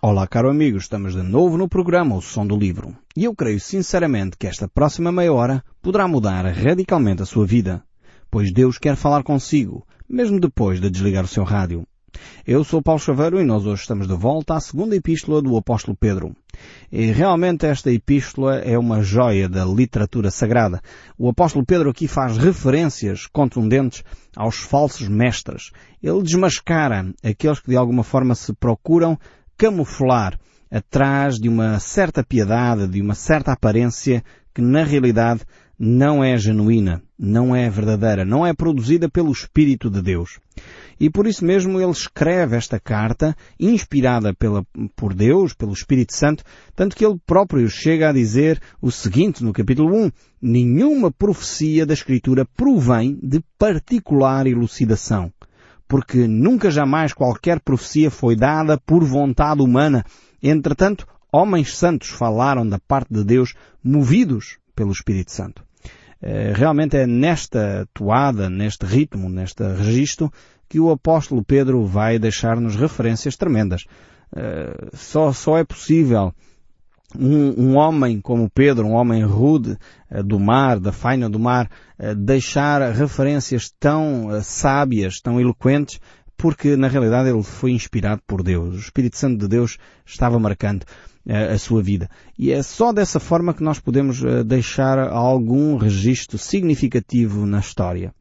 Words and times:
Olá, 0.00 0.28
caro 0.28 0.48
amigo, 0.48 0.78
estamos 0.78 1.12
de 1.16 1.24
novo 1.24 1.58
no 1.58 1.68
programa 1.68 2.14
O 2.14 2.22
Som 2.22 2.46
do 2.46 2.56
Livro. 2.56 2.96
E 3.16 3.24
eu 3.24 3.34
creio 3.34 3.58
sinceramente 3.58 4.36
que 4.38 4.46
esta 4.46 4.68
próxima 4.68 5.10
meia 5.10 5.32
hora 5.32 5.64
poderá 5.82 6.06
mudar 6.06 6.44
radicalmente 6.46 7.22
a 7.22 7.26
sua 7.26 7.44
vida, 7.44 7.82
pois 8.30 8.52
Deus 8.52 8.78
quer 8.78 8.94
falar 8.94 9.24
consigo, 9.24 9.84
mesmo 10.08 10.38
depois 10.38 10.80
de 10.80 10.88
desligar 10.88 11.24
o 11.24 11.28
seu 11.28 11.42
rádio. 11.42 11.84
Eu 12.46 12.62
sou 12.62 12.80
Paulo 12.80 13.00
Chaveiro 13.00 13.40
e 13.40 13.44
nós 13.44 13.66
hoje 13.66 13.82
estamos 13.82 14.06
de 14.06 14.14
volta 14.14 14.54
à 14.54 14.60
segunda 14.60 14.94
epístola 14.94 15.42
do 15.42 15.56
apóstolo 15.56 15.96
Pedro. 15.96 16.34
E 16.90 17.06
realmente 17.06 17.66
esta 17.66 17.90
epístola 17.90 18.58
é 18.58 18.78
uma 18.78 19.02
joia 19.02 19.48
da 19.48 19.64
literatura 19.64 20.30
sagrada. 20.30 20.80
O 21.18 21.28
apóstolo 21.28 21.66
Pedro 21.66 21.90
aqui 21.90 22.06
faz 22.06 22.36
referências 22.36 23.26
contundentes 23.26 24.04
aos 24.36 24.58
falsos 24.58 25.08
mestres. 25.08 25.72
Ele 26.00 26.22
desmascara 26.22 27.12
aqueles 27.22 27.58
que 27.58 27.70
de 27.70 27.76
alguma 27.76 28.04
forma 28.04 28.34
se 28.36 28.52
procuram 28.52 29.18
camuflar 29.58 30.38
atrás 30.70 31.34
de 31.34 31.48
uma 31.48 31.80
certa 31.80 32.22
piedade, 32.22 32.86
de 32.86 33.02
uma 33.02 33.14
certa 33.14 33.52
aparência 33.52 34.22
que 34.54 34.62
na 34.62 34.84
realidade 34.84 35.42
não 35.78 36.24
é 36.24 36.36
genuína, 36.36 37.02
não 37.18 37.54
é 37.54 37.70
verdadeira, 37.70 38.24
não 38.24 38.44
é 38.44 38.52
produzida 38.52 39.08
pelo 39.08 39.30
Espírito 39.30 39.88
de 39.88 40.02
Deus. 40.02 40.40
E 40.98 41.08
por 41.08 41.26
isso 41.26 41.44
mesmo 41.44 41.80
ele 41.80 41.92
escreve 41.92 42.56
esta 42.56 42.80
carta, 42.80 43.36
inspirada 43.60 44.34
pela, 44.34 44.64
por 44.96 45.14
Deus, 45.14 45.54
pelo 45.54 45.72
Espírito 45.72 46.14
Santo, 46.14 46.42
tanto 46.74 46.96
que 46.96 47.04
ele 47.04 47.18
próprio 47.24 47.68
chega 47.68 48.08
a 48.08 48.12
dizer 48.12 48.60
o 48.80 48.90
seguinte 48.90 49.44
no 49.44 49.52
capítulo 49.52 49.94
1, 49.94 50.10
nenhuma 50.42 51.12
profecia 51.12 51.86
da 51.86 51.94
Escritura 51.94 52.44
provém 52.44 53.18
de 53.22 53.40
particular 53.56 54.46
elucidação 54.46 55.32
porque 55.88 56.28
nunca 56.28 56.70
jamais 56.70 57.14
qualquer 57.14 57.58
profecia 57.60 58.10
foi 58.10 58.36
dada 58.36 58.78
por 58.78 59.02
vontade 59.02 59.62
humana. 59.62 60.04
Entretanto, 60.42 61.06
homens 61.32 61.74
santos 61.74 62.10
falaram 62.10 62.68
da 62.68 62.78
parte 62.78 63.12
de 63.12 63.24
Deus, 63.24 63.54
movidos 63.82 64.58
pelo 64.76 64.92
Espírito 64.92 65.32
Santo. 65.32 65.64
Eh, 66.20 66.52
realmente 66.54 66.96
é 66.96 67.06
nesta 67.06 67.88
toada, 67.94 68.50
neste 68.50 68.84
ritmo, 68.84 69.28
neste 69.28 69.62
registro, 69.62 70.30
que 70.68 70.78
o 70.78 70.90
apóstolo 70.90 71.42
Pedro 71.42 71.84
vai 71.86 72.18
deixar-nos 72.18 72.76
referências 72.76 73.36
tremendas. 73.36 73.84
Eh, 74.36 74.90
só, 74.92 75.32
só 75.32 75.56
é 75.56 75.64
possível 75.64 76.34
um, 77.16 77.70
um, 77.70 77.76
homem 77.76 78.20
como 78.20 78.50
Pedro, 78.50 78.86
um 78.86 78.92
homem 78.92 79.22
rude 79.22 79.78
uh, 80.10 80.22
do 80.22 80.38
mar, 80.38 80.78
da 80.78 80.92
faina 80.92 81.28
do 81.28 81.38
mar, 81.38 81.70
uh, 81.98 82.14
deixar 82.14 82.92
referências 82.92 83.72
tão 83.80 84.28
uh, 84.28 84.42
sábias, 84.42 85.20
tão 85.20 85.40
eloquentes, 85.40 86.00
porque 86.36 86.76
na 86.76 86.88
realidade 86.88 87.30
ele 87.30 87.42
foi 87.42 87.72
inspirado 87.72 88.22
por 88.26 88.42
Deus. 88.42 88.74
O 88.74 88.78
Espírito 88.78 89.16
Santo 89.16 89.38
de 89.38 89.48
Deus 89.48 89.78
estava 90.06 90.38
marcando 90.38 90.84
a 91.52 91.58
sua 91.58 91.82
vida. 91.82 92.08
E 92.38 92.50
é 92.50 92.62
só 92.62 92.90
dessa 92.90 93.20
forma 93.20 93.52
que 93.52 93.62
nós 93.62 93.78
podemos 93.78 94.22
deixar 94.46 94.98
algum 94.98 95.76
registro 95.76 96.38
significativo 96.38 97.44
na 97.44 97.58
história. 97.58 98.14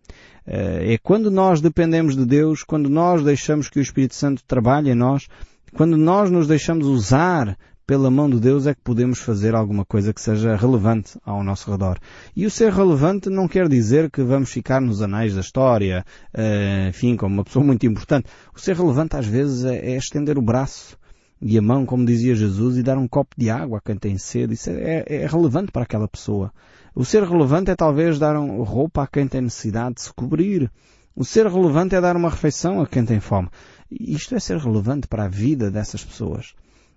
É 0.45 0.97
quando 0.97 1.31
nós 1.31 1.61
dependemos 1.61 2.17
de 2.17 2.25
Deus, 2.25 2.63
quando 2.63 2.89
nós 2.89 3.23
deixamos 3.23 3.69
que 3.69 3.79
o 3.79 3.81
Espírito 3.81 4.15
Santo 4.15 4.43
trabalhe 4.45 4.89
em 4.89 4.95
nós, 4.95 5.27
quando 5.73 5.95
nós 5.95 6.29
nos 6.29 6.47
deixamos 6.47 6.85
usar 6.87 7.55
pela 7.87 8.11
mão 8.11 8.29
de 8.29 8.37
Deus 8.37 8.67
é 8.67 8.75
que 8.75 8.81
podemos 8.81 9.19
fazer 9.19 9.55
alguma 9.55 9.85
coisa 9.85 10.13
que 10.13 10.19
seja 10.19 10.57
relevante 10.57 11.17
ao 11.25 11.41
nosso 11.41 11.71
redor. 11.71 11.97
E 12.35 12.45
o 12.45 12.51
ser 12.51 12.73
relevante 12.73 13.29
não 13.29 13.47
quer 13.47 13.69
dizer 13.69 14.11
que 14.11 14.21
vamos 14.21 14.51
ficar 14.51 14.81
nos 14.81 15.01
anais 15.01 15.33
da 15.33 15.39
história, 15.39 16.05
uh, 16.35 16.89
enfim, 16.89 17.15
como 17.15 17.35
uma 17.35 17.45
pessoa 17.45 17.63
muito 17.63 17.85
importante. 17.85 18.27
O 18.53 18.59
ser 18.59 18.75
relevante 18.75 19.15
às 19.15 19.25
vezes 19.25 19.63
é, 19.63 19.77
é, 19.77 19.95
estender 19.95 20.37
o 20.37 20.41
braço 20.41 20.97
e 21.41 21.57
a 21.57 21.61
mão, 21.61 21.85
como 21.85 22.05
dizia 22.05 22.35
Jesus, 22.35 22.77
e 22.77 22.83
dar 22.83 22.97
um 22.97 23.07
copo 23.07 23.33
de 23.37 23.49
água 23.49 23.77
a 23.77 23.81
quem 23.81 23.95
tem 23.95 24.17
sede. 24.17 24.55
Isso 24.55 24.69
é, 24.69 25.05
é, 25.07 25.15
é 25.23 25.25
relevante 25.25 25.71
para 25.71 25.83
aquela 25.83 26.09
pessoa. 26.09 26.51
O 26.93 27.05
ser 27.05 27.23
relevante 27.23 27.71
é 27.71 27.75
talvez 27.75 28.19
dar 28.19 28.35
um, 28.35 28.63
roupa 28.63 29.03
a 29.03 29.07
quem 29.07 29.29
tem 29.29 29.39
necessidade 29.39 29.95
de 29.95 30.01
se 30.01 30.13
cobrir. 30.13 30.69
O 31.15 31.23
ser 31.23 31.47
relevante 31.47 31.95
é 31.95 32.01
dar 32.01 32.17
uma 32.17 32.29
refeição 32.29 32.81
a 32.81 32.87
quem 32.87 33.05
tem 33.05 33.21
fome. 33.21 33.47
Isto 33.89 34.35
é 34.35 34.39
ser 34.41 34.57
relevante 34.57 35.07
para 35.07 35.23
a 35.23 35.29
vida 35.29 35.71
dessas 35.71 36.03
pessoas. 36.03 36.53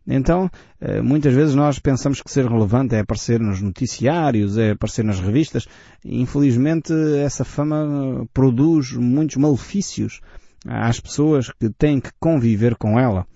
Então, 0.06 0.50
eh, 0.81 1.00
muitas 1.00 1.33
vezes 1.34 1.55
nós 1.55 1.78
pensamos 1.78 2.21
que 2.21 2.31
ser 2.31 2.47
relevante 2.47 2.94
é 2.94 3.00
aparecer 3.00 3.38
nos 3.38 3.61
noticiários, 3.61 4.56
é 4.56 4.71
aparecer 4.71 5.05
nas 5.05 5.21
revistas. 5.21 5.66
Infelizmente, 6.05 6.93
essa 7.19 7.44
fama 7.44 8.27
produz 8.33 8.93
muitos 8.93 9.37
malefícios 9.37 10.21
às 10.66 10.99
pessoas 10.99 11.50
que 11.50 11.71
têm 11.71 12.00
que 12.00 12.11
conviver 12.19 12.77
com 12.77 12.99
ela. 12.99 13.27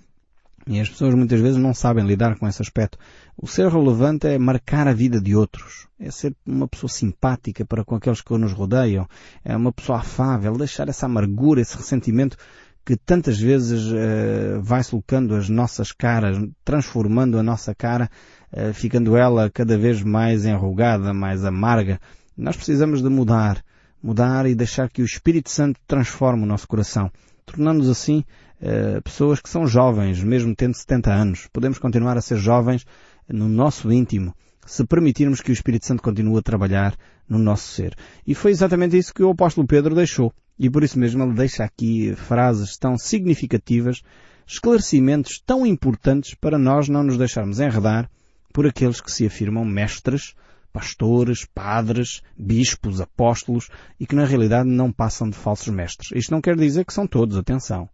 E 0.67 0.81
as 0.81 0.89
pessoas 0.89 1.15
muitas 1.15 1.41
vezes 1.41 1.59
não 1.59 1.75
sabem 1.75 2.07
lidar 2.07 2.39
com 2.39 2.49
esse 2.49 2.63
aspecto. 2.63 2.99
O 3.37 3.47
ser 3.47 3.69
relevante 3.69 4.27
é 4.27 4.39
marcar 4.39 4.89
a 4.89 4.95
vida 4.95 5.21
de 5.21 5.37
outros. 5.37 5.87
É 6.01 6.11
ser 6.11 6.35
uma 6.47 6.67
pessoa 6.67 6.89
simpática 6.89 7.67
para 7.67 7.85
com 7.85 7.95
aqueles 7.97 8.23
que 8.23 8.37
nos 8.39 8.53
rodeiam. 8.53 9.07
É 9.45 9.55
uma 9.55 9.73
pessoa 9.73 9.99
afável, 9.99 10.57
deixar 10.57 10.89
essa 10.89 11.05
amargura, 11.05 11.61
esse 11.61 11.77
ressentimento 11.77 12.39
que 12.85 12.97
tantas 12.97 13.39
vezes 13.39 13.91
uh, 13.91 14.61
vai 14.61 14.85
colocando 14.85 15.35
as 15.35 15.49
nossas 15.49 15.91
caras, 15.91 16.37
transformando 16.65 17.39
a 17.39 17.43
nossa 17.43 17.75
cara, 17.75 18.11
uh, 18.53 18.75
ficando 18.75 19.17
ela 19.17 19.51
cada 19.51 19.79
vez 19.79 20.03
mais 20.03 20.45
enrugada, 20.45 21.15
mais 21.15 21.45
amarga. 21.45 21.99
Nós 22.37 22.57
precisamos 22.57 23.03
de 23.03 23.09
mudar, 23.09 23.65
mudar 24.03 24.47
e 24.47 24.55
deixar 24.55 24.91
que 24.91 25.01
o 25.01 25.05
Espírito 25.05 25.51
Santo 25.51 25.81
transforme 25.87 26.43
o 26.43 26.47
nosso 26.47 26.69
coração, 26.69 27.11
tornando-nos 27.47 27.89
assim 27.89 28.23
uh, 28.61 29.01
pessoas 29.03 29.41
que 29.41 29.49
são 29.49 29.67
jovens, 29.67 30.23
mesmo 30.23 30.55
tendo 30.55 30.77
70 30.77 31.11
anos. 31.11 31.49
Podemos 31.53 31.79
continuar 31.79 32.19
a 32.19 32.21
ser 32.21 32.37
jovens 32.37 32.85
no 33.27 33.49
nosso 33.49 33.91
íntimo, 33.91 34.35
se 34.67 34.85
permitirmos 34.85 35.41
que 35.41 35.51
o 35.51 35.55
Espírito 35.55 35.87
Santo 35.87 36.03
continue 36.03 36.39
a 36.39 36.43
trabalhar 36.43 36.95
no 37.27 37.39
nosso 37.39 37.69
ser. 37.69 37.95
E 38.27 38.35
foi 38.35 38.51
exatamente 38.51 38.99
isso 38.99 39.15
que 39.15 39.23
o 39.23 39.31
apóstolo 39.31 39.67
Pedro 39.67 39.95
deixou. 39.95 40.31
E 40.59 40.71
por 40.71 40.85
isso 40.85 40.99
mesmo 40.99 41.23
ele 41.23 41.35
deixa 41.35 41.65
aqui 41.65 42.15
frases 42.15 42.77
tão 42.77 42.97
significativas, 42.97 44.03
esclarecimentos 44.47 45.43
tão 45.45 45.67
importantes 45.67 46.35
para 46.35 46.59
nós 46.59 46.89
não 46.89 47.03
nos 47.03 47.19
deixarmos 47.19 47.61
enredar 47.61 48.09
por 48.53 48.67
aqueles 48.67 49.01
que 49.01 49.11
se 49.11 49.27
afirmam 49.27 49.65
mestres, 49.65 50.35
pastores, 50.73 51.45
padres, 51.45 52.23
bispos, 52.37 53.01
apóstolos 53.01 53.69
e 53.99 54.07
que 54.07 54.15
na 54.15 54.25
realidade 54.25 54.69
não 54.69 54.93
passam 54.93 55.29
de 55.29 55.37
falsos 55.37 55.69
mestres. 55.69 56.11
Isto 56.15 56.33
não 56.33 56.41
quer 56.41 56.57
dizer 56.57 56.85
que 56.85 56.93
são 56.93 57.07
todos, 57.07 57.37
atenção. 57.37 57.89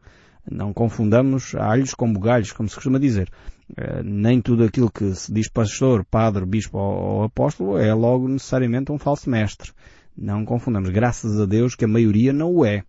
Não 0.50 0.72
confundamos 0.72 1.54
alhos 1.54 1.94
com 1.94 2.12
bugalhos, 2.12 2.53
como 2.53 2.69
se 2.69 2.75
costuma 2.75 2.98
dizer. 2.98 3.31
Eh, 3.77 4.03
nem 4.03 4.41
tudo 4.41 4.65
aquilo 4.65 4.91
que 4.91 5.15
se 5.15 5.32
diz 5.32 5.48
pastor, 5.48 6.04
padre, 6.04 6.47
bispo 6.47 6.78
ou 6.78 7.25
apóstolo 7.25 7.78
é 7.78 7.92
logo 7.92 8.27
necessariamente 8.27 8.91
um 8.91 8.98
falso 8.98 9.28
mestre. 9.28 9.72
Não 10.16 10.44
confundamos. 10.44 10.91
Graças 10.91 11.41
a 11.41 11.47
Deus 11.47 11.75
que 11.75 11.84
a 11.84 11.88
maioria 11.88 12.32
não 12.32 12.53
o 12.54 12.65
é. 12.65 12.84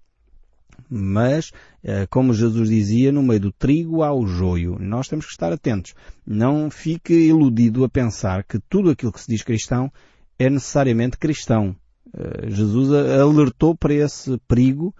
Mas, 0.89 1.51
eh, 1.83 2.05
como 2.09 2.33
Jesus 2.33 2.69
dizia, 2.69 3.11
no 3.11 3.23
meio 3.23 3.39
do 3.39 3.51
trigo 3.51 4.03
há 4.03 4.13
o 4.13 4.25
joio. 4.25 4.77
Nós 4.79 5.07
temos 5.07 5.25
que 5.25 5.31
estar 5.31 5.53
atentos. 5.53 5.93
Não 6.25 6.69
fique 6.69 7.13
iludido 7.13 7.83
a 7.83 7.89
pensar 7.89 8.43
que 8.43 8.59
tudo 8.59 8.89
aquilo 8.89 9.11
que 9.11 9.21
se 9.21 9.27
diz 9.27 9.43
cristão 9.43 9.91
é 10.37 10.49
necessariamente 10.49 11.17
cristão. 11.17 11.75
Eh, 12.13 12.49
Jesus 12.49 12.91
alertou 12.91 13.75
para 13.75 13.93
esse 13.93 14.37
perigo 14.47 14.93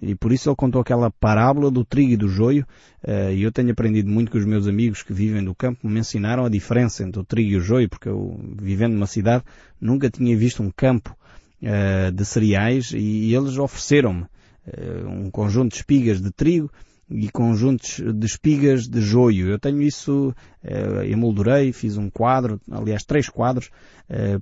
e 0.00 0.14
por 0.14 0.32
isso 0.32 0.48
ele 0.48 0.56
contou 0.56 0.80
aquela 0.80 1.10
parábola 1.10 1.70
do 1.70 1.84
trigo 1.84 2.12
e 2.12 2.16
do 2.16 2.28
joio. 2.28 2.66
Eh, 3.02 3.34
e 3.34 3.42
eu 3.42 3.52
tenho 3.52 3.70
aprendido 3.70 4.10
muito 4.10 4.30
com 4.30 4.38
os 4.38 4.44
meus 4.44 4.66
amigos 4.66 5.02
que 5.02 5.12
vivem 5.12 5.42
no 5.42 5.54
campo, 5.54 5.88
me 5.88 6.00
ensinaram 6.00 6.44
a 6.44 6.48
diferença 6.48 7.02
entre 7.02 7.20
o 7.20 7.24
trigo 7.24 7.50
e 7.50 7.56
o 7.56 7.60
joio, 7.60 7.88
porque 7.88 8.08
eu, 8.08 8.38
vivendo 8.60 8.92
numa 8.94 9.06
cidade, 9.06 9.44
nunca 9.80 10.10
tinha 10.10 10.36
visto 10.36 10.62
um 10.62 10.70
campo 10.70 11.16
uh, 11.64 12.12
de 12.12 12.24
cereais 12.24 12.92
e 12.94 13.34
eles 13.34 13.58
ofereceram-me 13.58 14.22
uh, 14.22 15.08
um 15.08 15.30
conjunto 15.30 15.72
de 15.72 15.76
espigas 15.76 16.20
de 16.20 16.30
trigo 16.30 16.70
e 17.10 17.30
conjuntos 17.30 18.00
de 18.00 18.26
espigas 18.26 18.88
de 18.88 19.00
joio. 19.00 19.48
Eu 19.48 19.58
tenho 19.58 19.80
isso, 19.82 20.34
uh, 20.64 21.02
emoldurei, 21.02 21.72
fiz 21.72 21.96
um 21.96 22.10
quadro, 22.10 22.60
aliás 22.70 23.04
três 23.04 23.28
quadros, 23.28 23.70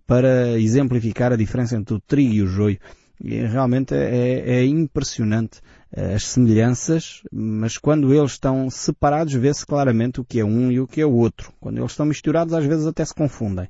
para 0.08 0.58
exemplificar 0.58 1.32
a 1.32 1.36
diferença 1.36 1.76
entre 1.76 1.94
o 1.94 2.00
trigo 2.00 2.34
e 2.34 2.42
o 2.42 2.46
joio. 2.48 2.78
E 3.22 3.46
realmente 3.46 3.94
é, 3.94 4.58
é 4.58 4.64
impressionante 4.64 5.60
as 5.94 6.24
semelhanças, 6.24 7.22
mas 7.30 7.78
quando 7.78 8.12
eles 8.12 8.32
estão 8.32 8.68
separados 8.68 9.34
vê-se 9.34 9.64
claramente 9.64 10.20
o 10.20 10.24
que 10.24 10.40
é 10.40 10.44
um 10.44 10.72
e 10.72 10.80
o 10.80 10.88
que 10.88 11.00
é 11.00 11.06
o 11.06 11.12
outro. 11.12 11.52
Quando 11.60 11.78
eles 11.78 11.92
estão 11.92 12.04
misturados 12.04 12.54
às 12.54 12.64
vezes 12.64 12.84
até 12.84 13.04
se 13.04 13.14
confundem. 13.14 13.68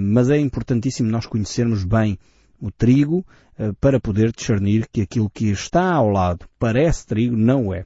Mas 0.00 0.30
é 0.30 0.38
importantíssimo 0.38 1.10
nós 1.10 1.26
conhecermos 1.26 1.84
bem 1.84 2.18
o 2.60 2.70
trigo 2.70 3.24
eh, 3.58 3.72
para 3.80 4.00
poder 4.00 4.32
discernir 4.32 4.88
que 4.92 5.02
aquilo 5.02 5.30
que 5.30 5.50
está 5.50 5.92
ao 5.92 6.08
lado 6.08 6.46
parece 6.58 7.06
trigo, 7.06 7.36
não 7.36 7.72
é. 7.72 7.84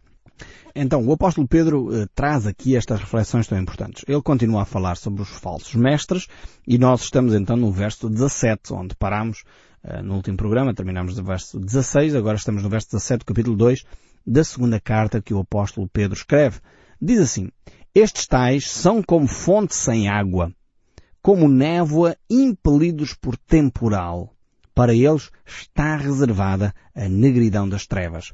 Então, 0.74 1.04
o 1.04 1.12
apóstolo 1.12 1.48
Pedro 1.48 1.92
eh, 1.92 2.06
traz 2.14 2.46
aqui 2.46 2.76
estas 2.76 3.00
reflexões 3.00 3.46
tão 3.46 3.58
importantes. 3.58 4.04
Ele 4.06 4.22
continua 4.22 4.62
a 4.62 4.66
falar 4.66 4.96
sobre 4.96 5.22
os 5.22 5.28
falsos 5.28 5.74
mestres 5.74 6.26
e 6.66 6.78
nós 6.78 7.02
estamos 7.02 7.34
então 7.34 7.56
no 7.56 7.72
verso 7.72 8.08
17, 8.08 8.72
onde 8.72 8.94
paramos 8.94 9.42
eh, 9.82 10.02
no 10.02 10.14
último 10.14 10.36
programa, 10.36 10.74
terminamos 10.74 11.16
no 11.16 11.24
verso 11.24 11.58
16, 11.58 12.14
agora 12.14 12.36
estamos 12.36 12.62
no 12.62 12.68
verso 12.68 12.88
17 12.88 13.20
do 13.20 13.24
capítulo 13.24 13.56
2 13.56 13.84
da 14.26 14.44
segunda 14.44 14.78
carta 14.78 15.22
que 15.22 15.34
o 15.34 15.40
apóstolo 15.40 15.88
Pedro 15.92 16.16
escreve. 16.16 16.60
Diz 17.00 17.20
assim, 17.20 17.50
Estes 17.94 18.26
tais 18.26 18.70
são 18.70 19.02
como 19.02 19.26
fonte 19.26 19.74
sem 19.74 20.08
água, 20.08 20.52
como 21.22 21.48
névoa 21.48 22.16
impelidos 22.30 23.14
por 23.14 23.36
temporal. 23.36 24.34
Para 24.78 24.94
eles 24.94 25.28
está 25.44 25.96
reservada 25.96 26.72
a 26.94 27.08
negridão 27.08 27.68
das 27.68 27.84
trevas. 27.84 28.32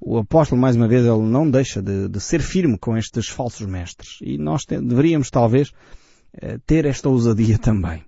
O 0.00 0.18
apóstolo, 0.18 0.60
mais 0.60 0.76
uma 0.76 0.86
vez, 0.86 1.04
ele 1.04 1.18
não 1.22 1.50
deixa 1.50 1.82
de, 1.82 2.06
de 2.06 2.20
ser 2.20 2.40
firme 2.40 2.78
com 2.78 2.96
estes 2.96 3.26
falsos 3.26 3.66
mestres. 3.66 4.18
E 4.22 4.38
nós 4.38 4.62
te, 4.64 4.80
deveríamos, 4.80 5.30
talvez, 5.30 5.72
eh, 6.32 6.58
ter 6.64 6.86
esta 6.86 7.08
ousadia 7.08 7.58
também. 7.58 8.04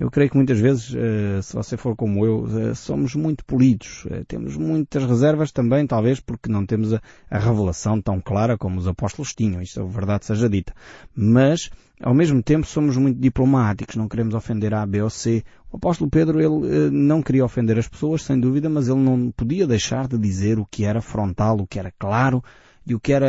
Eu 0.00 0.12
creio 0.12 0.30
que 0.30 0.36
muitas 0.36 0.60
vezes, 0.60 0.94
eh, 0.94 1.42
se 1.42 1.56
você 1.56 1.76
for 1.76 1.96
como 1.96 2.24
eu, 2.24 2.46
eh, 2.70 2.74
somos 2.74 3.16
muito 3.16 3.44
polidos. 3.44 4.06
Eh, 4.08 4.22
temos 4.28 4.56
muitas 4.56 5.04
reservas 5.04 5.50
também, 5.50 5.88
talvez 5.88 6.20
porque 6.20 6.48
não 6.48 6.64
temos 6.64 6.94
a, 6.94 7.00
revelação 7.28 8.00
tão 8.00 8.20
clara 8.20 8.56
como 8.56 8.78
os 8.78 8.86
apóstolos 8.86 9.34
tinham. 9.34 9.60
Isto 9.60 9.80
é 9.80 9.84
verdade 9.84 10.24
seja 10.24 10.48
dita. 10.48 10.72
Mas, 11.16 11.68
ao 12.00 12.14
mesmo 12.14 12.40
tempo, 12.40 12.64
somos 12.64 12.96
muito 12.96 13.18
diplomáticos. 13.18 13.96
Não 13.96 14.06
queremos 14.06 14.36
ofender 14.36 14.72
A, 14.72 14.86
B 14.86 15.02
ou 15.02 15.10
C. 15.10 15.42
O 15.72 15.78
apóstolo 15.78 16.08
Pedro, 16.08 16.40
ele 16.40 16.90
não 16.92 17.20
queria 17.20 17.44
ofender 17.44 17.76
as 17.76 17.88
pessoas, 17.88 18.22
sem 18.22 18.38
dúvida, 18.38 18.68
mas 18.68 18.86
ele 18.86 19.00
não 19.00 19.32
podia 19.32 19.66
deixar 19.66 20.06
de 20.06 20.16
dizer 20.16 20.60
o 20.60 20.64
que 20.64 20.84
era 20.84 21.00
frontal, 21.00 21.58
o 21.58 21.66
que 21.66 21.76
era 21.76 21.92
claro, 21.98 22.40
e 22.88 22.94
o 22.94 23.00
que 23.00 23.12
era 23.12 23.28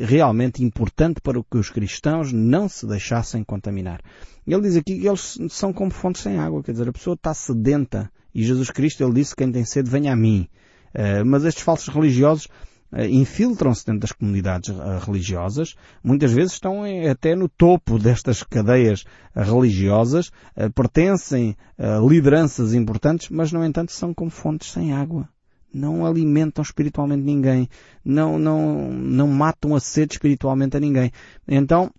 realmente 0.00 0.64
importante 0.64 1.20
para 1.20 1.40
que 1.40 1.56
os 1.56 1.70
cristãos 1.70 2.32
não 2.32 2.68
se 2.68 2.84
deixassem 2.84 3.44
contaminar. 3.44 4.00
Ele 4.44 4.62
diz 4.62 4.76
aqui 4.76 4.98
que 4.98 5.06
eles 5.06 5.38
são 5.50 5.72
como 5.72 5.92
fontes 5.92 6.20
sem 6.20 6.36
água, 6.36 6.64
quer 6.64 6.72
dizer, 6.72 6.88
a 6.88 6.92
pessoa 6.92 7.14
está 7.14 7.32
sedenta 7.32 8.10
e 8.34 8.42
Jesus 8.42 8.72
Cristo, 8.72 9.04
ele 9.04 9.12
disse, 9.12 9.36
quem 9.36 9.52
tem 9.52 9.64
sede 9.64 9.88
venha 9.88 10.12
a 10.12 10.16
mim. 10.16 10.48
Uh, 10.94 11.24
mas 11.24 11.44
estes 11.44 11.62
falsos 11.62 11.94
religiosos 11.94 12.46
uh, 12.92 13.04
infiltram-se 13.08 13.86
dentro 13.86 14.00
das 14.00 14.10
comunidades 14.10 14.74
religiosas, 15.06 15.76
muitas 16.02 16.32
vezes 16.32 16.54
estão 16.54 16.82
até 17.08 17.36
no 17.36 17.48
topo 17.48 18.00
destas 18.00 18.42
cadeias 18.42 19.04
religiosas, 19.32 20.32
pertencem 20.74 21.56
a 21.78 21.98
lideranças 21.98 22.74
importantes, 22.74 23.28
mas 23.30 23.52
no 23.52 23.64
entanto 23.64 23.92
são 23.92 24.12
como 24.12 24.30
fontes 24.30 24.72
sem 24.72 24.92
água 24.92 25.28
não 25.72 26.06
alimentam 26.06 26.62
espiritualmente 26.62 27.22
ninguém, 27.22 27.68
não, 28.04 28.38
não, 28.38 28.90
não 28.90 29.28
matam 29.28 29.74
a 29.74 29.80
sede 29.80 30.14
espiritualmente 30.14 30.76
a 30.76 30.80
ninguém. 30.80 31.10
Então, 31.48 31.90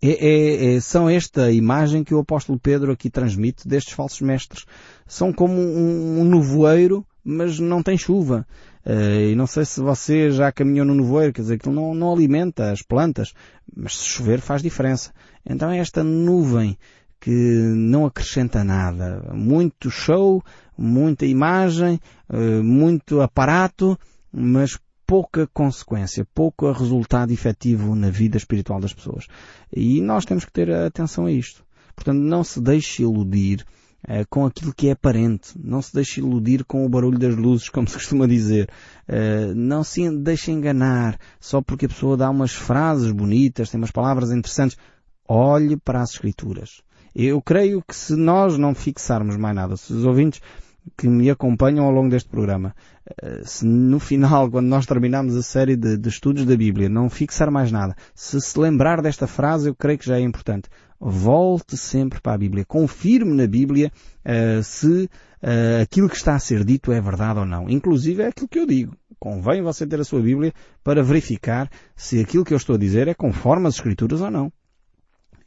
é, 0.00 0.10
é, 0.10 0.74
é, 0.74 0.80
são 0.80 1.10
esta 1.10 1.50
imagem 1.50 2.04
que 2.04 2.14
o 2.14 2.20
apóstolo 2.20 2.58
Pedro 2.58 2.92
aqui 2.92 3.10
transmite 3.10 3.66
destes 3.66 3.94
falsos 3.94 4.20
mestres. 4.20 4.64
São 5.06 5.32
como 5.32 5.54
um, 5.54 6.20
um 6.20 6.24
nevoeiro, 6.24 7.04
mas 7.24 7.58
não 7.58 7.82
tem 7.82 7.98
chuva. 7.98 8.46
Uh, 8.86 9.32
e 9.32 9.34
não 9.34 9.46
sei 9.46 9.64
se 9.64 9.80
você 9.80 10.30
já 10.30 10.50
caminhou 10.52 10.86
no 10.86 10.94
nevoeiro, 10.94 11.32
quer 11.32 11.42
dizer, 11.42 11.58
que 11.58 11.68
não, 11.68 11.94
não 11.94 12.12
alimenta 12.12 12.70
as 12.70 12.80
plantas, 12.80 13.34
mas 13.76 13.96
se 13.96 14.04
chover 14.04 14.40
faz 14.40 14.62
diferença. 14.62 15.12
Então 15.44 15.70
é 15.70 15.78
esta 15.78 16.04
nuvem 16.04 16.78
que 17.20 17.30
não 17.30 18.06
acrescenta 18.06 18.62
nada. 18.62 19.30
Muito 19.34 19.90
show, 19.90 20.42
muita 20.76 21.26
imagem, 21.26 22.00
uh, 22.28 22.62
muito 22.62 23.20
aparato, 23.20 23.98
mas 24.32 24.78
pouca 25.06 25.46
consequência, 25.46 26.26
pouco 26.34 26.70
resultado 26.70 27.32
efetivo 27.32 27.94
na 27.94 28.10
vida 28.10 28.36
espiritual 28.36 28.78
das 28.78 28.92
pessoas. 28.92 29.26
E 29.74 30.00
nós 30.00 30.24
temos 30.24 30.44
que 30.44 30.52
ter 30.52 30.70
atenção 30.70 31.26
a 31.26 31.32
isto. 31.32 31.64
Portanto, 31.96 32.18
não 32.18 32.44
se 32.44 32.60
deixe 32.60 33.02
iludir 33.02 33.64
uh, 34.04 34.24
com 34.30 34.46
aquilo 34.46 34.72
que 34.72 34.88
é 34.88 34.92
aparente. 34.92 35.54
Não 35.58 35.82
se 35.82 35.92
deixe 35.92 36.20
iludir 36.20 36.64
com 36.64 36.84
o 36.84 36.88
barulho 36.88 37.18
das 37.18 37.34
luzes, 37.34 37.68
como 37.70 37.88
se 37.88 37.94
costuma 37.94 38.28
dizer. 38.28 38.68
Uh, 39.08 39.54
não 39.56 39.82
se 39.82 40.08
deixe 40.18 40.52
enganar 40.52 41.18
só 41.40 41.60
porque 41.60 41.86
a 41.86 41.88
pessoa 41.88 42.16
dá 42.16 42.30
umas 42.30 42.52
frases 42.52 43.10
bonitas, 43.10 43.70
tem 43.70 43.80
umas 43.80 43.90
palavras 43.90 44.30
interessantes. 44.30 44.76
Olhe 45.26 45.76
para 45.76 46.00
as 46.00 46.12
Escrituras. 46.12 46.82
Eu 47.20 47.42
creio 47.42 47.82
que 47.82 47.96
se 47.96 48.14
nós 48.14 48.56
não 48.56 48.76
fixarmos 48.76 49.36
mais 49.36 49.52
nada, 49.52 49.76
se 49.76 49.92
os 49.92 50.04
ouvintes 50.04 50.40
que 50.96 51.08
me 51.08 51.28
acompanham 51.28 51.84
ao 51.84 51.90
longo 51.90 52.08
deste 52.08 52.28
programa, 52.28 52.72
eh, 53.20 53.42
se 53.44 53.66
no 53.66 53.98
final, 53.98 54.48
quando 54.48 54.68
nós 54.68 54.86
terminarmos 54.86 55.34
a 55.34 55.42
série 55.42 55.74
de, 55.74 55.96
de, 55.96 56.08
estudos 56.08 56.46
da 56.46 56.56
Bíblia, 56.56 56.88
não 56.88 57.10
fixar 57.10 57.50
mais 57.50 57.72
nada, 57.72 57.96
se 58.14 58.40
se 58.40 58.56
lembrar 58.56 59.02
desta 59.02 59.26
frase, 59.26 59.68
eu 59.68 59.74
creio 59.74 59.98
que 59.98 60.06
já 60.06 60.16
é 60.16 60.20
importante. 60.20 60.68
Volte 61.00 61.76
sempre 61.76 62.20
para 62.20 62.34
a 62.34 62.38
Bíblia. 62.38 62.64
Confirme 62.64 63.34
na 63.34 63.48
Bíblia 63.48 63.90
uh, 64.24 64.62
se 64.62 65.10
uh, 65.42 65.82
aquilo 65.82 66.08
que 66.08 66.16
está 66.16 66.36
a 66.36 66.38
ser 66.38 66.64
dito 66.64 66.92
é 66.92 67.00
verdade 67.00 67.40
ou 67.40 67.44
não. 67.44 67.68
Inclusive 67.68 68.22
é 68.22 68.28
aquilo 68.28 68.48
que 68.48 68.60
eu 68.60 68.66
digo. 68.66 68.96
Convém 69.18 69.60
você 69.60 69.84
ter 69.84 69.98
a 69.98 70.04
sua 70.04 70.20
Bíblia 70.20 70.52
para 70.84 71.02
verificar 71.02 71.68
se 71.96 72.20
aquilo 72.20 72.44
que 72.44 72.54
eu 72.54 72.56
estou 72.56 72.76
a 72.76 72.78
dizer 72.78 73.08
é 73.08 73.14
conforme 73.14 73.66
as 73.66 73.74
Escrituras 73.74 74.20
ou 74.20 74.30
não. 74.30 74.52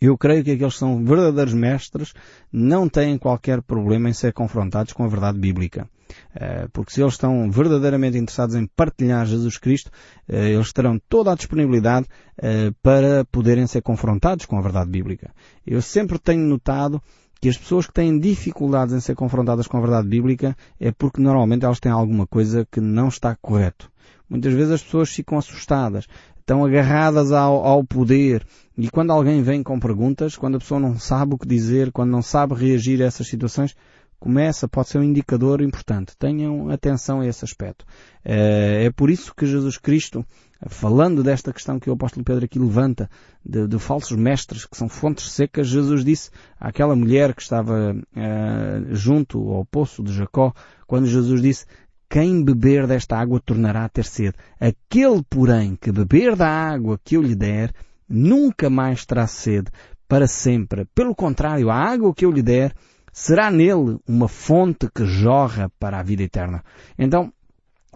Eu 0.01 0.17
creio 0.17 0.43
que 0.43 0.51
aqueles 0.51 0.73
que 0.73 0.79
são 0.79 1.05
verdadeiros 1.05 1.53
mestres 1.53 2.11
não 2.51 2.89
têm 2.89 3.19
qualquer 3.19 3.61
problema 3.61 4.09
em 4.09 4.13
ser 4.13 4.33
confrontados 4.33 4.93
com 4.93 5.03
a 5.03 5.07
verdade 5.07 5.37
bíblica. 5.37 5.87
Eh, 6.33 6.67
porque 6.73 6.91
se 6.91 7.01
eles 7.01 7.13
estão 7.13 7.51
verdadeiramente 7.51 8.17
interessados 8.17 8.55
em 8.55 8.65
partilhar 8.65 9.27
Jesus 9.27 9.59
Cristo, 9.59 9.91
eh, 10.27 10.53
eles 10.53 10.73
terão 10.73 10.99
toda 11.07 11.31
a 11.31 11.35
disponibilidade 11.35 12.07
eh, 12.41 12.71
para 12.81 13.23
poderem 13.25 13.67
ser 13.67 13.83
confrontados 13.83 14.47
com 14.47 14.57
a 14.57 14.61
verdade 14.61 14.89
bíblica. 14.89 15.31
Eu 15.65 15.83
sempre 15.83 16.17
tenho 16.17 16.47
notado 16.47 16.99
que 17.39 17.49
as 17.49 17.57
pessoas 17.57 17.85
que 17.85 17.93
têm 17.93 18.19
dificuldades 18.19 18.95
em 18.95 18.99
ser 18.99 19.15
confrontadas 19.15 19.67
com 19.67 19.77
a 19.77 19.81
verdade 19.81 20.07
bíblica 20.07 20.57
é 20.79 20.91
porque 20.91 21.21
normalmente 21.21 21.63
elas 21.63 21.79
têm 21.79 21.91
alguma 21.91 22.25
coisa 22.25 22.67
que 22.71 22.81
não 22.81 23.07
está 23.07 23.35
correto. 23.35 23.91
Muitas 24.31 24.53
vezes 24.53 24.71
as 24.71 24.81
pessoas 24.81 25.09
ficam 25.09 25.37
assustadas 25.37 26.07
estão 26.39 26.65
agarradas 26.65 27.31
ao, 27.31 27.65
ao, 27.65 27.83
poder. 27.83 28.45
E 28.77 28.89
quando 28.89 29.11
alguém 29.11 29.41
vem 29.41 29.61
com 29.61 29.79
perguntas, 29.79 30.35
quando 30.35 30.55
a 30.55 30.59
pessoa 30.59 30.79
não 30.79 30.97
sabe 30.97 31.35
o 31.35 31.37
que 31.37 31.47
dizer, 31.47 31.91
quando 31.91 32.09
não 32.09 32.21
sabe 32.21 32.55
reagir 32.55 33.01
a 33.01 33.05
essas 33.05 33.27
situações, 33.27 33.75
começa, 34.19 34.67
pode 34.67 34.89
ser 34.89 34.99
um 34.99 35.03
indicador 35.03 35.61
importante. 35.61 36.15
Tenham 36.17 36.69
atenção 36.69 37.21
a 37.21 37.27
esse 37.27 37.45
aspecto. 37.45 37.85
É, 38.23 38.85
é 38.85 38.91
por 38.91 39.09
isso 39.09 39.33
que 39.35 39.45
Jesus 39.45 39.77
Cristo, 39.77 40.25
falando 40.67 41.23
desta 41.23 41.53
questão 41.53 41.79
que 41.79 41.89
o 41.89 41.93
apóstolo 41.93 42.23
Pedro 42.23 42.45
aqui 42.45 42.59
levanta, 42.59 43.09
de, 43.43 43.67
de 43.67 43.79
falsos 43.79 44.17
mestres 44.17 44.65
que 44.65 44.77
são 44.77 44.89
fontes 44.89 45.31
secas, 45.31 45.67
Jesus 45.67 46.03
disse 46.03 46.29
àquela 46.59 46.95
mulher 46.95 47.33
que 47.33 47.41
estava 47.41 47.95
uh, 47.95 48.95
junto 48.95 49.51
ao 49.51 49.65
poço 49.65 50.03
de 50.03 50.13
Jacó, 50.13 50.53
quando 50.85 51.07
Jesus 51.07 51.41
disse, 51.41 51.65
quem 52.11 52.43
beber 52.43 52.87
desta 52.87 53.15
água 53.15 53.39
tornará 53.39 53.85
a 53.85 53.89
ter 53.89 54.03
sede. 54.03 54.35
Aquele, 54.59 55.23
porém, 55.29 55.77
que 55.79 55.93
beber 55.93 56.35
da 56.35 56.49
água 56.49 56.99
que 57.01 57.15
eu 57.15 57.21
lhe 57.21 57.33
der, 57.33 57.73
nunca 58.07 58.69
mais 58.69 59.05
terá 59.05 59.25
sede 59.25 59.71
para 60.09 60.27
sempre. 60.27 60.83
Pelo 60.93 61.15
contrário, 61.15 61.69
a 61.69 61.75
água 61.75 62.13
que 62.13 62.25
eu 62.25 62.31
lhe 62.31 62.41
der 62.41 62.73
será 63.13 63.49
nele 63.49 63.97
uma 64.05 64.27
fonte 64.27 64.89
que 64.93 65.05
jorra 65.05 65.71
para 65.79 65.99
a 65.99 66.03
vida 66.03 66.21
eterna. 66.21 66.61
Então, 66.99 67.31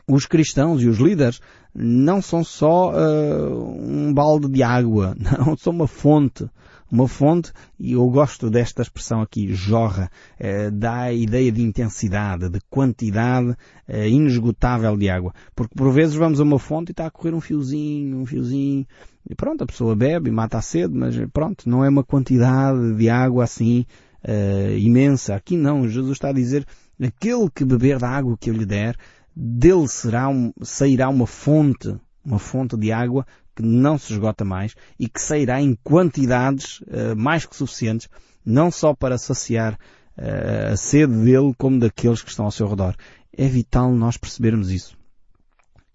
os 0.08 0.26
cristãos 0.26 0.82
e 0.82 0.88
os 0.88 0.98
líderes 0.98 1.42
não 1.74 2.22
são 2.22 2.42
só 2.42 2.94
uh, 2.94 3.82
um 3.86 4.14
balde 4.14 4.48
de 4.48 4.64
água, 4.64 5.14
não, 5.20 5.58
são 5.58 5.74
uma 5.74 5.88
fonte 5.88 6.50
uma 6.92 7.08
fonte, 7.08 7.52
e 7.80 7.94
eu 7.94 8.08
gosto 8.10 8.50
desta 8.50 8.82
expressão 8.82 9.22
aqui, 9.22 9.54
jorra, 9.54 10.10
eh, 10.40 10.70
dá 10.70 11.02
a 11.02 11.14
ideia 11.14 11.52
de 11.52 11.62
intensidade, 11.62 12.50
de 12.50 12.60
quantidade 12.70 13.56
eh, 13.88 14.08
inesgotável 14.08 14.96
de 14.96 15.10
água. 15.10 15.34
Porque 15.56 15.76
por 15.76 15.92
vezes 15.92 16.16
vamos 16.16 16.40
a 16.40 16.44
uma 16.44 16.60
fonte 16.60 16.90
e 16.90 16.94
está 16.94 17.08
a 17.08 17.12
correr 17.12 17.34
um 17.34 17.42
fiozinho, 17.42 18.18
um 18.18 18.26
fiozinho, 18.26 18.86
e 19.28 19.34
pronto, 19.34 19.64
a 19.64 19.68
pessoa 19.68 19.96
bebe 19.96 20.30
e 20.30 20.34
mata 20.34 20.58
a 20.58 20.62
sede, 20.62 20.94
mas 20.96 21.16
pronto, 21.34 21.68
não 21.68 21.84
é 21.84 21.90
uma 21.90 22.04
quantidade 22.04 22.96
de 22.96 23.10
água 23.10 23.44
assim 23.44 23.86
eh, 24.24 24.78
imensa. 24.80 25.36
Aqui 25.36 25.58
não, 25.58 25.88
Jesus 25.88 26.14
está 26.14 26.30
a 26.30 26.34
dizer, 26.34 26.66
aquele 27.02 27.50
que 27.50 27.66
beber 27.66 27.98
da 27.98 28.10
água 28.10 28.38
que 28.40 28.50
eu 28.50 28.54
lhe 28.54 28.66
der, 28.66 28.96
dele 29.36 29.88
será 29.88 30.30
um, 30.30 30.54
sairá 30.62 31.10
uma 31.10 31.28
fonte, 31.28 31.96
uma 32.24 32.40
fonte 32.40 32.78
de 32.78 32.92
água 32.92 33.26
que 33.56 33.64
não 33.64 33.98
se 33.98 34.14
esgota 34.14 34.44
mais 34.44 34.76
e 35.00 35.08
que 35.08 35.22
sairá 35.22 35.62
em 35.62 35.78
quantidades 35.84 36.82
uh, 36.82 37.16
mais 37.16 37.46
que 37.46 37.56
suficientes, 37.56 38.10
não 38.46 38.70
só 38.70 38.94
para 38.94 39.18
saciar 39.18 39.74
uh, 40.18 40.74
a 40.74 40.78
sede 40.78 41.14
dele, 41.14 41.54
como 41.58 41.80
daqueles 41.80 42.22
que 42.22 42.30
estão 42.30 42.46
ao 42.46 42.52
seu 42.52 42.68
redor. 42.68 42.96
É 43.36 43.48
vital 43.48 43.92
nós 43.94 44.18
percebermos 44.18 44.72
isso. 44.72 44.98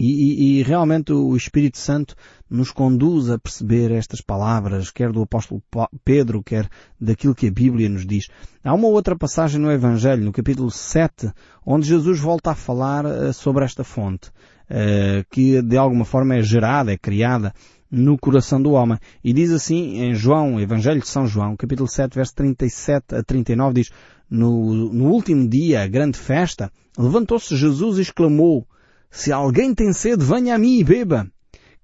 E, 0.00 0.06
e, 0.06 0.60
e, 0.60 0.62
realmente 0.62 1.12
o 1.12 1.36
Espírito 1.36 1.76
Santo 1.76 2.16
nos 2.48 2.70
conduz 2.70 3.28
a 3.28 3.38
perceber 3.38 3.90
estas 3.90 4.22
palavras, 4.22 4.90
quer 4.90 5.12
do 5.12 5.20
apóstolo 5.20 5.62
Pedro, 6.02 6.42
quer 6.42 6.70
daquilo 6.98 7.34
que 7.34 7.48
a 7.48 7.52
Bíblia 7.52 7.86
nos 7.86 8.06
diz. 8.06 8.28
Há 8.64 8.72
uma 8.72 8.88
outra 8.88 9.14
passagem 9.14 9.60
no 9.60 9.70
Evangelho, 9.70 10.24
no 10.24 10.32
capítulo 10.32 10.70
7, 10.70 11.30
onde 11.66 11.86
Jesus 11.86 12.18
volta 12.18 12.52
a 12.52 12.54
falar 12.54 13.04
uh, 13.04 13.30
sobre 13.34 13.62
esta 13.62 13.84
fonte. 13.84 14.30
Eh, 14.72 15.24
que 15.28 15.60
de 15.60 15.76
alguma 15.76 16.04
forma 16.04 16.36
é 16.36 16.42
gerada, 16.42 16.92
é 16.92 16.96
criada 16.96 17.52
no 17.90 18.16
coração 18.16 18.62
do 18.62 18.70
homem. 18.70 18.98
E 19.24 19.32
diz 19.32 19.50
assim 19.50 20.00
em 20.00 20.14
João, 20.14 20.60
Evangelho 20.60 21.00
de 21.00 21.08
São 21.08 21.26
João, 21.26 21.56
capítulo 21.56 21.88
7, 21.88 22.14
verso 22.14 22.36
37 22.36 23.16
a 23.16 23.22
39, 23.24 23.74
diz, 23.74 23.90
no, 24.30 24.92
no 24.92 25.06
último 25.06 25.48
dia, 25.48 25.82
a 25.82 25.88
grande 25.88 26.16
festa, 26.16 26.70
levantou-se 26.96 27.56
Jesus 27.56 27.98
e 27.98 28.02
exclamou, 28.02 28.64
se 29.10 29.32
alguém 29.32 29.74
tem 29.74 29.92
sede, 29.92 30.24
venha 30.24 30.54
a 30.54 30.58
mim 30.58 30.78
e 30.78 30.84
beba. 30.84 31.26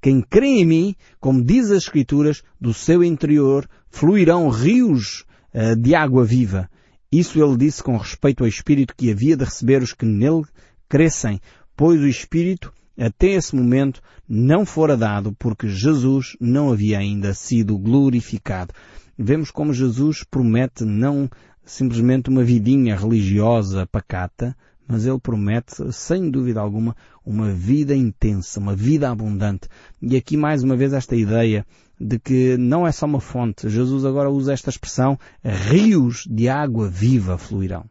Quem 0.01 0.21
crê 0.21 0.61
em 0.61 0.65
mim, 0.65 0.95
como 1.19 1.43
diz 1.43 1.73
as 1.73 1.83
Escrituras, 1.83 2.45
do 2.61 2.73
seu 2.73 3.03
interior 3.03 3.69
fluirão 3.89 4.49
rios 4.49 5.25
uh, 5.53 5.75
de 5.75 5.93
água 5.97 6.25
viva. 6.25 6.71
Isso 7.11 7.43
ele 7.43 7.57
disse 7.57 7.83
com 7.83 7.97
respeito 7.97 8.45
ao 8.45 8.49
Espírito 8.49 8.95
que 8.97 9.11
havia 9.11 9.37
de 9.37 9.45
receber 9.45 9.83
os 9.83 9.93
que 9.93 10.07
nele 10.07 10.45
crescem, 10.89 11.41
pois 11.77 12.01
o 12.01 12.09
Espírito 12.09 12.73
até 12.99 13.29
esse 13.29 13.55
momento 13.55 14.01
não 14.29 14.65
fora 14.65 14.97
dado 14.97 15.33
porque 15.39 15.69
Jesus 15.69 16.37
não 16.41 16.73
havia 16.73 16.99
ainda 16.99 17.35
sido 17.35 17.77
glorificado. 17.79 18.73
Vemos 19.19 19.51
como 19.51 19.73
Jesus 19.73 20.25
promete 20.25 20.85
não 20.85 21.29
simplesmente 21.65 22.31
uma 22.31 22.43
vidinha 22.43 22.97
religiosa 22.97 23.87
pacata, 23.87 24.57
mas 24.89 25.05
ele 25.05 25.19
promete, 25.19 25.93
sem 25.93 26.31
dúvida 26.31 26.61
alguma, 26.61 26.97
uma 27.25 27.51
vida 27.53 27.95
intensa, 27.95 28.61
uma 28.61 28.75
vida 28.75 29.11
abundante. 29.11 29.69
E 30.01 30.17
aqui 30.17 30.37
mais 30.37 30.63
uma 30.63 30.77
vez 30.77 30.93
esta 30.93 31.17
ideia 31.17 31.67
de 32.01 32.19
que 32.19 32.57
não 32.57 32.87
é 32.87 32.93
só 32.93 33.05
uma 33.07 33.21
fonte. 33.21 33.69
Jesus 33.69 34.05
agora 34.05 34.31
usa 34.31 34.53
esta 34.53 34.71
expressão, 34.71 35.19
rios 35.45 36.25
de 36.31 36.49
água 36.49 36.89
viva 36.89 37.37
fluirão. 37.37 37.85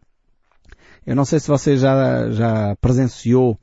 Eu 1.05 1.15
não 1.15 1.25
sei 1.25 1.39
se 1.39 1.47
você 1.47 1.75
já, 1.75 2.31
já 2.31 2.75
presenciou 2.77 3.59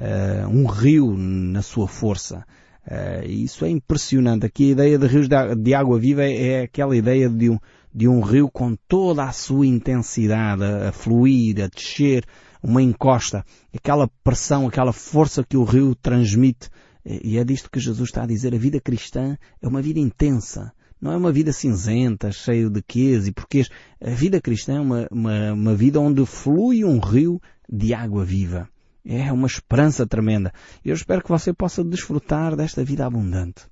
uh, 0.00 0.48
um 0.48 0.66
rio 0.66 1.16
na 1.16 1.62
sua 1.62 1.88
força. 1.88 2.44
Uh, 2.86 3.26
isso 3.26 3.64
é 3.64 3.70
impressionante. 3.70 4.46
Aqui 4.46 4.68
a 4.68 4.72
ideia 4.72 4.98
de 4.98 5.06
rios 5.06 5.28
de 5.28 5.74
água 5.74 5.98
viva 5.98 6.24
é, 6.24 6.48
é 6.48 6.62
aquela 6.62 6.96
ideia 6.96 7.28
de 7.28 7.50
um, 7.50 7.58
de 7.94 8.06
um 8.06 8.20
rio 8.20 8.48
com 8.50 8.76
toda 8.88 9.24
a 9.24 9.32
sua 9.32 9.66
intensidade 9.66 10.62
a, 10.62 10.90
a 10.90 10.92
fluir, 10.92 11.62
a 11.62 11.66
descer, 11.66 12.24
uma 12.62 12.82
encosta, 12.82 13.44
aquela 13.74 14.08
pressão, 14.22 14.66
aquela 14.66 14.92
força 14.92 15.44
que 15.44 15.56
o 15.56 15.64
rio 15.64 15.94
transmite. 15.94 16.68
E 17.04 17.38
é 17.38 17.44
disto 17.44 17.70
que 17.70 17.78
Jesus 17.78 18.08
está 18.08 18.24
a 18.24 18.26
dizer. 18.26 18.54
A 18.54 18.58
vida 18.58 18.80
cristã 18.80 19.36
é 19.62 19.68
uma 19.68 19.80
vida 19.80 20.00
intensa. 20.00 20.72
Não 21.00 21.12
é 21.12 21.16
uma 21.16 21.30
vida 21.30 21.52
cinzenta, 21.52 22.32
cheia 22.32 22.68
de 22.68 22.82
quês 22.82 23.28
e 23.28 23.32
porquês. 23.32 23.68
A 24.00 24.10
vida 24.10 24.40
cristã 24.40 24.76
é 24.76 24.80
uma, 24.80 25.06
uma, 25.10 25.52
uma 25.52 25.74
vida 25.74 26.00
onde 26.00 26.24
flui 26.26 26.84
um 26.84 26.98
rio 26.98 27.40
de 27.68 27.94
água 27.94 28.24
viva. 28.24 28.68
É 29.06 29.32
uma 29.32 29.46
esperança 29.46 30.04
tremenda. 30.04 30.52
Eu 30.84 30.94
espero 30.94 31.22
que 31.22 31.28
você 31.28 31.52
possa 31.52 31.84
desfrutar 31.84 32.56
desta 32.56 32.82
vida 32.82 33.06
abundante. 33.06 33.62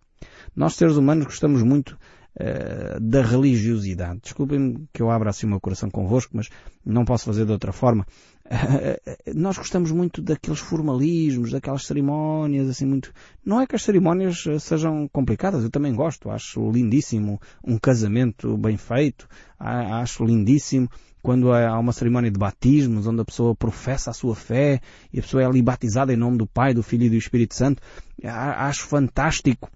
Nós 0.55 0.75
seres 0.75 0.97
humanos 0.97 1.25
gostamos 1.25 1.61
muito 1.63 1.99
uh, 2.39 3.01
da 3.01 3.21
religiosidade. 3.21 4.21
Desculpem-me 4.23 4.89
que 4.93 5.03
eu 5.03 5.11
abra 5.11 5.31
assim 5.31 5.47
o 5.47 5.51
meu 5.51 5.61
coração 5.61 5.91
convosco, 5.91 6.37
mas 6.37 6.49
não 6.87 7.05
posso 7.05 7.25
fazer 7.25 7.45
de 7.45 7.51
outra 7.51 7.73
forma. 7.73 8.07
Uh, 8.47 9.35
nós 9.35 9.57
gostamos 9.57 9.91
muito 9.91 10.21
daqueles 10.21 10.61
formalismos, 10.61 11.51
daquelas 11.51 11.87
cerimónias, 11.87 12.69
assim 12.69 12.85
muito. 12.85 13.13
Não 13.45 13.61
é 13.61 13.67
que 13.67 13.75
as 13.75 13.83
cerimónias 13.83 14.45
sejam 14.61 15.09
complicadas, 15.09 15.65
eu 15.65 15.71
também 15.71 15.95
gosto, 15.95 16.31
acho 16.31 16.71
lindíssimo 16.71 17.41
um 17.65 17.79
casamento 17.79 18.57
bem 18.59 18.77
feito, 18.77 19.27
acho 19.59 20.25
lindíssimo 20.25 20.89
quando 21.23 21.51
há 21.55 21.79
uma 21.79 21.93
cerimónia 21.93 22.31
de 22.31 22.39
batismos, 22.39 23.07
onde 23.07 23.23
a 23.23 23.25
pessoa 23.25 23.55
professa 23.55 24.11
a 24.11 24.15
sua 24.15 24.37
fé 24.37 24.79
e 25.11 25.19
a 25.19 25.23
pessoa 25.23 25.43
é 25.43 25.47
ali 25.47 25.63
batizada 25.63 26.13
em 26.13 26.17
nome 26.17 26.37
do 26.37 26.47
Pai, 26.47 26.75
do 26.75 26.83
Filho 26.83 27.05
e 27.05 27.11
do 27.11 27.17
Espírito 27.17 27.55
Santo, 27.55 27.83
acho 28.23 28.83
fantástico 28.83 29.71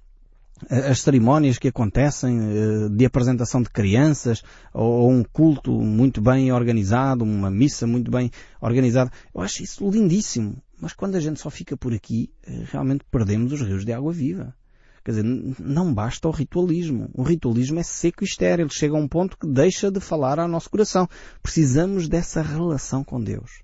as 0.69 1.01
cerimónias 1.01 1.59
que 1.59 1.69
acontecem 1.69 2.39
eh, 2.39 2.89
de 2.91 3.05
apresentação 3.05 3.63
de 3.63 3.71
crianças 3.71 4.43
ou 4.73 5.11
um 5.11 5.23
culto 5.23 5.73
muito 5.73 6.21
bem 6.21 6.53
organizado, 6.53 7.25
uma 7.25 7.51
missa 7.51 7.87
muito 7.87 8.11
bem 8.11 8.31
organizada. 8.61 9.11
Eu 9.35 9.41
acho 9.41 9.63
isso 9.63 9.89
lindíssimo. 9.89 10.63
Mas 10.81 10.93
quando 10.93 11.17
a 11.17 11.21
gente 11.21 11.41
só 11.41 11.51
fica 11.51 11.77
por 11.77 11.93
aqui, 11.93 12.31
eh, 12.47 12.65
realmente 12.71 13.05
perdemos 13.11 13.53
os 13.53 13.61
rios 13.61 13.85
de 13.85 13.93
água 13.93 14.13
viva. 14.13 14.55
Quer 15.05 15.13
dizer, 15.13 15.57
não 15.59 15.95
basta 15.95 16.29
o 16.29 16.31
ritualismo. 16.31 17.09
O 17.15 17.23
ritualismo 17.23 17.79
é 17.79 17.83
seco 17.83 18.23
e 18.23 18.27
estéril. 18.27 18.69
Chega 18.69 18.95
a 18.95 19.01
um 19.01 19.09
ponto 19.09 19.39
que 19.39 19.47
deixa 19.47 19.91
de 19.91 20.01
falar 20.01 20.39
ao 20.39 20.49
nosso 20.49 20.69
coração. 20.69 21.09
Precisamos 21.43 22.09
dessa 22.09 22.43
relação 22.43 23.03
com 23.03 23.19
Deus. 23.19 23.63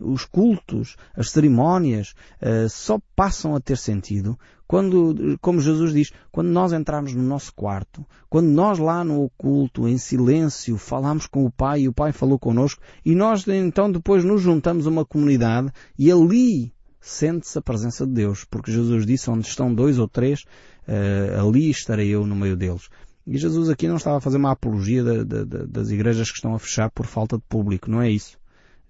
Os 0.00 0.24
cultos, 0.24 0.96
as 1.16 1.30
cerimónias, 1.30 2.14
uh, 2.42 2.68
só 2.68 2.98
passam 3.14 3.54
a 3.54 3.60
ter 3.60 3.76
sentido 3.76 4.38
quando, 4.66 5.38
como 5.40 5.60
Jesus 5.60 5.92
diz, 5.92 6.10
quando 6.32 6.48
nós 6.48 6.72
entrarmos 6.72 7.14
no 7.14 7.22
nosso 7.22 7.52
quarto, 7.54 8.04
quando 8.30 8.46
nós 8.48 8.78
lá 8.78 9.04
no 9.04 9.22
oculto, 9.22 9.86
em 9.86 9.98
silêncio, 9.98 10.76
falamos 10.78 11.26
com 11.26 11.44
o 11.44 11.50
Pai 11.50 11.82
e 11.82 11.88
o 11.88 11.92
Pai 11.92 12.12
falou 12.12 12.38
connosco 12.38 12.82
e 13.04 13.14
nós 13.14 13.46
então 13.46 13.92
depois 13.92 14.24
nos 14.24 14.40
juntamos 14.40 14.86
a 14.86 14.90
uma 14.90 15.04
comunidade 15.04 15.70
e 15.98 16.10
ali 16.10 16.72
sente-se 17.00 17.58
a 17.58 17.62
presença 17.62 18.06
de 18.06 18.12
Deus, 18.14 18.44
porque 18.44 18.72
Jesus 18.72 19.04
disse, 19.04 19.30
onde 19.30 19.46
estão 19.46 19.72
dois 19.72 19.98
ou 19.98 20.08
três, 20.08 20.44
uh, 20.88 21.46
ali 21.46 21.68
estarei 21.68 22.08
eu 22.08 22.26
no 22.26 22.34
meio 22.34 22.56
deles. 22.56 22.88
E 23.26 23.36
Jesus 23.36 23.68
aqui 23.68 23.86
não 23.86 23.96
estava 23.96 24.16
a 24.16 24.20
fazer 24.20 24.38
uma 24.38 24.52
apologia 24.52 25.02
de, 25.02 25.24
de, 25.24 25.44
de, 25.44 25.66
das 25.66 25.90
igrejas 25.90 26.30
que 26.30 26.36
estão 26.36 26.54
a 26.54 26.58
fechar 26.58 26.90
por 26.90 27.06
falta 27.06 27.36
de 27.36 27.42
público, 27.48 27.90
não 27.90 28.00
é 28.00 28.10
isso. 28.10 28.38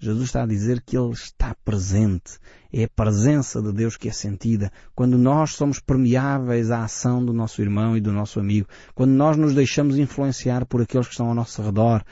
Jesus 0.05 0.27
está 0.27 0.43
a 0.43 0.47
dizer 0.47 0.83
que 0.83 0.97
Ele 0.97 1.13
está 1.13 1.55
presente. 1.65 2.39
É 2.73 2.85
a 2.85 2.89
presença 2.89 3.63
de 3.63 3.73
Deus 3.73 3.97
que 3.97 4.09
é 4.09 4.13
sentida. 4.13 4.71
Quando 4.95 5.17
nós 5.17 5.55
somos 5.55 5.81
permeáveis 5.81 6.71
à 6.71 6.85
ação 6.85 7.25
do 7.25 7.33
nosso 7.33 7.63
irmão 7.63 7.97
e 7.97 8.01
do 8.01 8.13
nosso 8.13 8.39
amigo. 8.39 8.69
Quando 8.95 9.13
nós 9.13 9.37
nos 9.37 9.55
deixamos 9.55 9.97
influenciar 9.97 10.67
por 10.67 10.83
aqueles 10.83 11.07
que 11.07 11.13
estão 11.13 11.29
ao 11.29 11.35
nosso 11.35 11.63
redor 11.63 12.05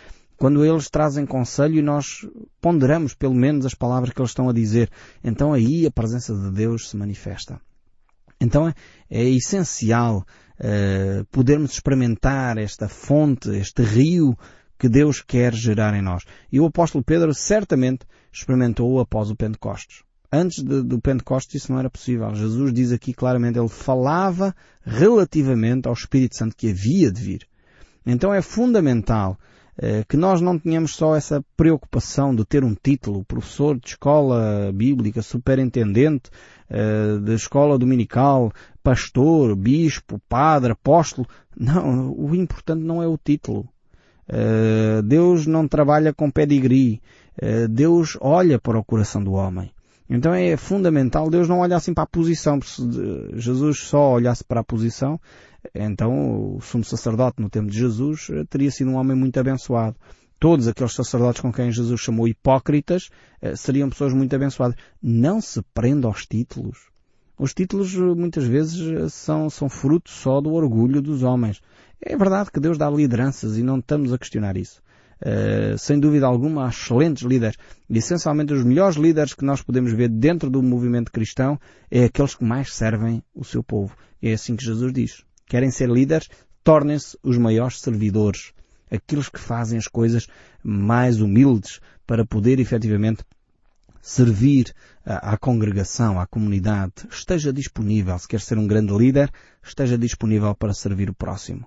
quando 0.43 0.65
eles 0.65 0.91
trazem 0.91 1.25
conselho 1.25 1.79
e 1.79 1.83
nós 1.83 2.27
ponderamos 2.61 3.15
pelo 3.15 3.35
menos 3.35 3.65
as 3.65 3.75
palavras 3.75 4.13
que 4.13 4.21
eles 4.21 4.33
estão 4.33 4.49
a 4.49 4.53
dizer, 4.53 4.91
então 5.23 5.53
aí 5.53 5.87
a 5.87 5.91
presença 5.93 6.35
de 6.35 6.51
Deus 6.51 6.91
se 6.91 6.97
manifesta. 6.97 7.61
Então 8.41 8.67
é, 8.67 8.75
é 9.09 9.23
essencial 9.23 10.27
uh, 10.59 11.25
podermos 11.31 11.75
experimentar 11.75 12.59
esta 12.59 12.89
fonte, 12.89 13.51
este 13.51 13.83
rio 13.83 14.37
que 14.83 14.89
Deus 14.89 15.21
quer 15.21 15.55
gerar 15.55 15.95
em 15.95 16.03
nós. 16.03 16.25
E 16.51 16.59
o 16.59 16.67
apóstolo 16.67 17.05
Pedro 17.05 17.33
certamente 17.33 18.05
experimentou 18.33 18.99
após 18.99 19.31
o 19.31 19.37
Pentecostes. 19.37 20.03
Antes 20.33 20.61
de, 20.61 20.83
do 20.83 21.01
Pentecostes 21.01 21.62
isso 21.62 21.71
não 21.71 21.79
era 21.79 21.89
possível. 21.89 22.35
Jesus 22.35 22.73
diz 22.73 22.91
aqui 22.91 23.15
claramente, 23.15 23.61
ele 23.61 23.69
falava 23.69 24.53
relativamente 24.85 25.87
ao 25.87 25.95
Espírito 25.95 26.37
Santo 26.37 26.57
que 26.57 26.71
havia 26.71 27.12
de 27.12 27.23
vir. 27.23 27.47
Então 28.05 28.35
é 28.35 28.43
fundamental 28.43 29.39
eh, 29.79 30.03
que 30.09 30.17
nós 30.17 30.41
não 30.41 30.59
tenhamos 30.59 30.97
só 30.97 31.15
essa 31.15 31.45
preocupação 31.57 32.35
de 32.35 32.45
ter 32.45 32.65
um 32.65 32.75
título, 32.75 33.25
professor 33.25 33.79
de 33.79 33.91
escola 33.91 34.73
bíblica, 34.75 35.23
superintendente 35.23 36.29
eh, 36.69 37.19
de 37.23 37.35
escola 37.35 37.79
dominical, 37.79 38.53
pastor, 38.83 39.55
bispo, 39.55 40.21
padre, 40.29 40.73
apóstolo. 40.73 41.25
Não, 41.57 42.11
o 42.12 42.35
importante 42.35 42.83
não 42.83 43.01
é 43.01 43.07
o 43.07 43.17
título. 43.17 43.69
Eh, 44.29 45.02
Deus 45.02 45.47
não 45.47 45.67
trabalha 45.69 46.12
com 46.12 46.31
pedigree. 46.31 47.00
Deus 47.71 48.19
olha 48.21 48.59
para 48.59 48.79
o 48.79 48.85
coração 48.85 49.25
do 49.25 49.33
homem. 49.33 49.73
Então 50.09 50.35
é 50.35 50.55
fundamental, 50.55 51.31
Deus 51.31 51.49
não 51.49 51.61
olha 51.61 51.75
assim 51.75 51.95
para 51.95 52.05
a 52.05 52.07
posição, 52.07 52.61
se 52.61 52.83
Jesus 53.33 53.79
só 53.79 54.12
olhasse 54.12 54.45
para 54.45 54.61
a 54.61 54.64
posição, 54.64 55.19
então 55.75 56.57
o 56.57 56.61
sumo 56.61 56.85
sacerdote 56.85 57.41
no 57.41 57.49
tempo 57.49 57.71
de 57.71 57.79
Jesus 57.79 58.29
eh, 58.31 58.45
teria 58.50 58.71
sido 58.71 58.91
um 58.91 58.97
homem 58.97 59.17
muito 59.17 59.38
abençoado. 59.41 59.97
Todos 60.38 60.67
aqueles 60.69 60.93
sacerdotes 60.93 61.41
com 61.41 61.52
quem 61.52 61.71
Jesus 61.71 62.00
chamou 62.00 62.29
hipócritas 62.29 63.09
eh, 63.41 63.57
seriam 63.57 63.88
pessoas 63.88 64.12
muito 64.12 64.37
abençoadas. 64.37 64.76
Não 65.00 65.41
se 65.41 65.62
prenda 65.73 66.09
aos 66.09 66.26
títulos. 66.26 66.92
Os 67.39 67.55
títulos 67.55 67.95
eh, 67.95 68.01
muitas 68.01 68.45
vezes 68.45 69.12
são, 69.12 69.49
são 69.49 69.69
fruto 69.69 70.11
só 70.11 70.41
do 70.41 70.53
orgulho 70.53 71.01
dos 71.01 71.23
homens. 71.23 71.61
É 72.01 72.17
verdade 72.17 72.51
que 72.51 72.61
Deus 72.61 72.77
dá 72.77 72.91
lideranças 72.91 73.57
e 73.57 73.62
não 73.62 73.79
estamos 73.79 74.12
a 74.12 74.19
questionar 74.19 74.57
isso. 74.57 74.83
Uh, 75.25 75.79
sem 75.79 76.01
dúvida 76.01 76.27
alguma, 76.27 76.67
há 76.67 76.69
excelentes 76.69 77.23
líderes. 77.23 77.57
E 77.89 77.97
essencialmente 77.97 78.53
os 78.53 78.65
melhores 78.65 78.97
líderes 78.97 79.35
que 79.35 79.45
nós 79.45 79.62
podemos 79.62 79.93
ver 79.93 80.09
dentro 80.09 80.51
do 80.51 80.61
movimento 80.61 81.12
cristão 81.12 81.61
é 81.89 82.05
aqueles 82.05 82.35
que 82.35 82.45
mais 82.45 82.75
servem 82.75 83.23
o 83.33 83.45
seu 83.45 83.62
povo. 83.62 83.97
É 84.21 84.33
assim 84.33 84.57
que 84.57 84.65
Jesus 84.65 84.93
diz. 84.93 85.25
Querem 85.47 85.71
ser 85.71 85.89
líderes? 85.89 86.29
Tornem-se 86.65 87.17
os 87.23 87.39
maiores 87.39 87.81
servidores. 87.81 88.53
Aqueles 88.91 89.29
que 89.29 89.39
fazem 89.39 89.79
as 89.79 89.87
coisas 89.87 90.27
mais 90.62 91.21
humildes 91.21 91.81
para 92.05 92.27
poder 92.27 92.59
efetivamente 92.59 93.25
servir 94.02 94.75
à, 95.06 95.38
congregação, 95.38 96.21
à 96.21 96.26
comunidade. 96.26 96.92
Esteja 97.09 97.52
disponível. 97.52 98.18
Se 98.18 98.26
quer 98.26 98.40
ser 98.40 98.59
um 98.59 98.66
grande 98.66 98.92
líder, 98.92 99.30
esteja 99.62 99.97
disponível 99.97 100.54
para 100.54 100.75
servir 100.75 101.09
o 101.09 101.14
próximo. 101.14 101.64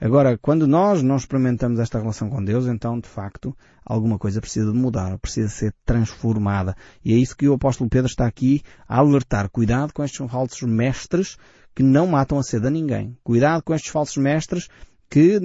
Agora, 0.00 0.38
quando 0.38 0.66
nós 0.66 1.02
não 1.02 1.16
experimentamos 1.16 1.80
esta 1.80 1.98
relação 1.98 2.28
com 2.28 2.44
Deus, 2.44 2.66
então, 2.66 3.00
de 3.00 3.08
facto, 3.08 3.56
alguma 3.84 4.18
coisa 4.18 4.40
precisa 4.40 4.70
de 4.70 4.78
mudar, 4.78 5.18
precisa 5.18 5.48
ser 5.48 5.74
transformada. 5.84 6.76
E 7.04 7.12
é 7.12 7.16
isso 7.16 7.36
que 7.36 7.48
o 7.48 7.54
apóstolo 7.54 7.90
Pedro 7.90 8.06
está 8.06 8.26
aqui 8.26 8.62
a 8.86 8.98
alertar. 8.98 9.48
Cuidado 9.50 9.92
com 9.92 10.04
estes 10.04 10.24
falsos 10.30 10.62
mestres 10.62 11.36
que 11.74 11.82
não 11.82 12.06
matam 12.06 12.38
a 12.38 12.42
sede 12.42 12.66
a 12.66 12.70
ninguém. 12.70 13.16
Cuidado 13.24 13.62
com 13.62 13.74
estes 13.74 13.90
falsos 13.90 14.18
mestres 14.18 14.68
que 15.12 15.38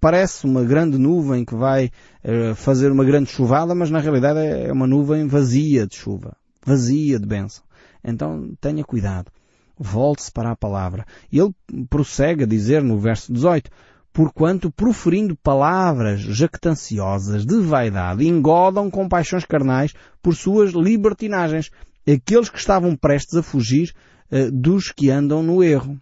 parece 0.00 0.44
uma 0.46 0.64
grande 0.64 0.98
nuvem 0.98 1.44
que 1.44 1.54
vai 1.54 1.92
uh, 2.24 2.56
fazer 2.56 2.90
uma 2.90 3.04
grande 3.04 3.30
chuvada, 3.30 3.72
mas 3.72 3.88
na 3.88 4.00
realidade 4.00 4.40
é 4.40 4.72
uma 4.72 4.84
nuvem 4.84 5.28
vazia 5.28 5.86
de 5.86 5.94
chuva, 5.94 6.36
vazia 6.64 7.16
de 7.16 7.24
bênção. 7.24 7.62
Então 8.02 8.50
tenha 8.60 8.82
cuidado. 8.82 9.30
Volte-se 9.78 10.32
para 10.32 10.50
a 10.50 10.56
palavra. 10.56 11.06
E 11.30 11.38
ele 11.38 11.54
prossegue 11.88 12.42
a 12.42 12.46
dizer 12.48 12.82
no 12.82 12.98
verso 12.98 13.32
18, 13.32 13.70
porquanto 14.12 14.72
proferindo 14.72 15.36
palavras 15.36 16.18
jactanciosas 16.22 17.46
de 17.46 17.60
vaidade, 17.60 18.26
engodam 18.26 18.90
com 18.90 19.08
paixões 19.08 19.44
carnais 19.44 19.94
por 20.20 20.34
suas 20.34 20.72
libertinagens 20.72 21.70
aqueles 22.12 22.48
que 22.48 22.58
estavam 22.58 22.96
prestes 22.96 23.36
a 23.36 23.42
fugir 23.42 23.94
uh, 24.32 24.50
dos 24.50 24.90
que 24.90 25.10
andam 25.10 25.44
no 25.44 25.62
erro. 25.62 25.96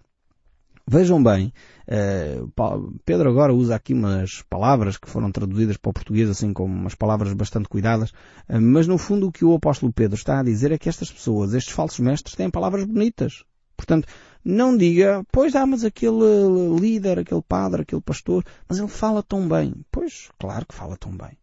Vejam 0.87 1.23
bem, 1.23 1.51
uh, 1.89 3.01
Pedro 3.07 3.31
agora 3.31 3.55
usa 3.55 3.75
aqui 3.75 3.95
umas 3.95 4.43
palavras 4.51 4.99
que 4.99 5.09
foram 5.09 5.33
traduzidas 5.33 5.79
para 5.79 5.89
o 5.89 5.95
português 5.95 6.29
assim 6.29 6.53
como 6.53 6.75
umas 6.75 6.95
palavras 6.95 7.33
bastante 7.33 7.71
cuidadas, 7.71 8.11
uh, 8.11 8.61
mas 8.61 8.87
no 8.87 8.99
fundo 8.99 9.29
o 9.29 9.33
que 9.33 9.47
o 9.47 9.55
apóstolo 9.55 9.93
Pedro 9.95 10.15
está 10.15 10.41
a 10.41 10.43
dizer 10.43 10.73
é 10.73 10.79
que 10.79 10.89
estas 10.89 11.11
pessoas, 11.11 11.55
estes 11.55 11.73
falsos 11.73 12.01
mestres, 12.01 12.35
têm 12.35 12.51
palavras 12.51 12.85
bonitas. 12.85 13.45
Portanto, 13.75 14.07
não 14.45 14.77
diga, 14.77 15.25
pois 15.33 15.55
ah, 15.57 15.67
mas 15.67 15.85
aquele 15.85 16.79
líder, 16.79 17.19
aquele 17.19 17.43
padre, 17.43 17.83
aquele 17.83 18.03
pastor, 18.03 18.45
mas 18.69 18.79
ele 18.79 18.89
fala 18.89 19.23
tão 19.23 19.49
bem. 19.49 19.75
Pois, 19.91 20.29
claro 20.39 20.67
que 20.67 20.75
fala 20.75 20.99
tão 20.99 21.17
bem. 21.17 21.39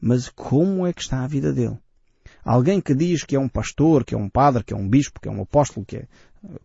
Mas 0.00 0.28
como 0.28 0.84
é 0.84 0.92
que 0.92 1.00
está 1.00 1.22
a 1.22 1.28
vida 1.28 1.52
dele? 1.52 1.78
Alguém 2.44 2.80
que 2.80 2.94
diz 2.94 3.24
que 3.24 3.36
é 3.36 3.40
um 3.40 3.48
pastor, 3.48 4.04
que 4.04 4.14
é 4.14 4.18
um 4.18 4.28
padre, 4.28 4.64
que 4.64 4.72
é 4.72 4.76
um 4.76 4.88
bispo, 4.88 5.20
que 5.20 5.28
é 5.28 5.30
um 5.30 5.42
apóstolo, 5.42 5.84
que 5.84 5.96
é, 5.96 6.06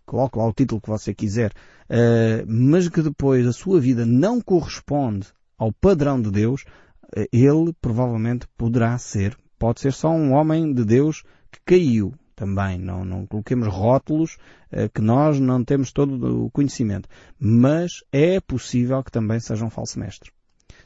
coloque 0.05 0.37
lá 0.37 0.47
o 0.47 0.53
título 0.53 0.81
que 0.81 0.89
você 0.89 1.13
quiser, 1.13 1.51
uh, 1.89 2.45
mas 2.47 2.87
que 2.87 3.01
depois 3.01 3.45
a 3.45 3.53
sua 3.53 3.79
vida 3.79 4.05
não 4.05 4.41
corresponde 4.41 5.27
ao 5.57 5.71
padrão 5.71 6.21
de 6.21 6.31
Deus, 6.31 6.63
uh, 6.63 7.27
ele 7.31 7.73
provavelmente 7.81 8.47
poderá 8.57 8.97
ser, 8.97 9.37
pode 9.59 9.81
ser 9.81 9.91
só 9.93 10.09
um 10.09 10.33
homem 10.33 10.73
de 10.73 10.85
Deus 10.85 11.23
que 11.51 11.59
caiu, 11.65 12.13
também. 12.35 12.77
Não, 12.77 13.05
não 13.05 13.25
coloquemos 13.25 13.67
rótulos 13.67 14.37
uh, 14.71 14.89
que 14.93 15.01
nós 15.01 15.39
não 15.39 15.63
temos 15.63 15.91
todo 15.91 16.45
o 16.45 16.51
conhecimento. 16.51 17.07
Mas 17.39 18.03
é 18.11 18.39
possível 18.39 19.01
que 19.03 19.11
também 19.11 19.39
seja 19.39 19.65
um 19.65 19.69
falso 19.69 19.99
mestre. 19.99 20.31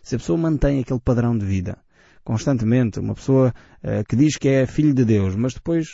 Se 0.02 0.16
a 0.16 0.20
pessoa 0.20 0.38
mantém 0.38 0.80
aquele 0.80 1.00
padrão 1.00 1.38
de 1.38 1.46
vida 1.46 1.78
constantemente, 2.30 3.00
uma 3.00 3.16
pessoa 3.16 3.52
uh, 3.84 4.06
que 4.08 4.16
diz 4.16 4.38
que 4.38 4.48
é 4.48 4.68
filho 4.68 4.94
de 4.94 5.04
Deus, 5.04 5.36
mas 5.36 5.56
depois 5.56 5.88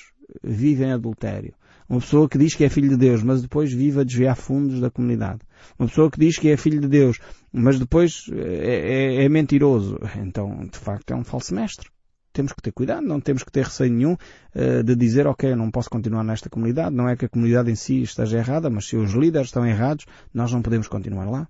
vive 0.44 0.84
em 0.84 0.92
adultério. 0.92 1.54
Uma 1.88 2.02
pessoa 2.02 2.28
que 2.28 2.38
diz 2.38 2.54
que 2.54 2.66
é 2.66 2.70
filho 2.70 2.90
de 2.90 2.98
Deus, 2.98 3.24
mas 3.24 3.42
depois 3.42 3.72
vive 3.72 4.02
a 4.02 4.04
desviar 4.04 4.36
fundos 4.36 4.82
da 4.82 4.92
comunidade. 4.92 5.40
Uma 5.80 5.88
pessoa 5.88 6.12
que 6.12 6.20
diz 6.20 6.38
que 6.38 6.50
é 6.50 6.58
filho 6.58 6.82
de 6.82 6.90
Deus, 6.90 7.20
mas 7.54 7.80
depois 7.80 8.26
eh, 8.34 8.36
é, 8.36 9.22
é, 9.22 9.24
é 9.24 9.30
mentiroso. 9.30 9.98
Então, 10.20 10.68
de 10.70 10.78
facto, 10.78 11.12
é 11.12 11.16
um 11.16 11.24
falso 11.24 11.56
mestre 11.56 11.90
temos 12.34 12.52
que 12.52 12.62
ter 12.62 12.74
cuidado, 12.74 13.08
não 13.08 13.22
temos 13.22 13.44
que 13.44 13.50
ter 13.50 13.64
receio 13.64 13.94
nenhum 13.94 14.12
uh, 14.12 14.84
de 14.84 14.94
dizer, 14.94 15.26
ok, 15.26 15.56
não 15.56 15.72
posso 15.72 15.90
continuar 15.90 16.22
nesta 16.22 16.50
comunidade, 16.50 16.94
não 16.94 17.08
é 17.08 17.16
que 17.16 17.24
a 17.24 17.30
comunidade 17.30 17.72
em 17.72 17.76
si 17.76 18.02
esteja 18.02 18.40
errada, 18.40 18.70
mas 18.70 18.88
se 18.88 18.98
os 18.98 19.14
líderes 19.14 19.48
estão 19.48 19.66
errados, 19.66 20.06
nós 20.34 20.52
não 20.52 20.62
podemos 20.62 20.90
continuar 20.90 21.30
lá. 21.30 21.48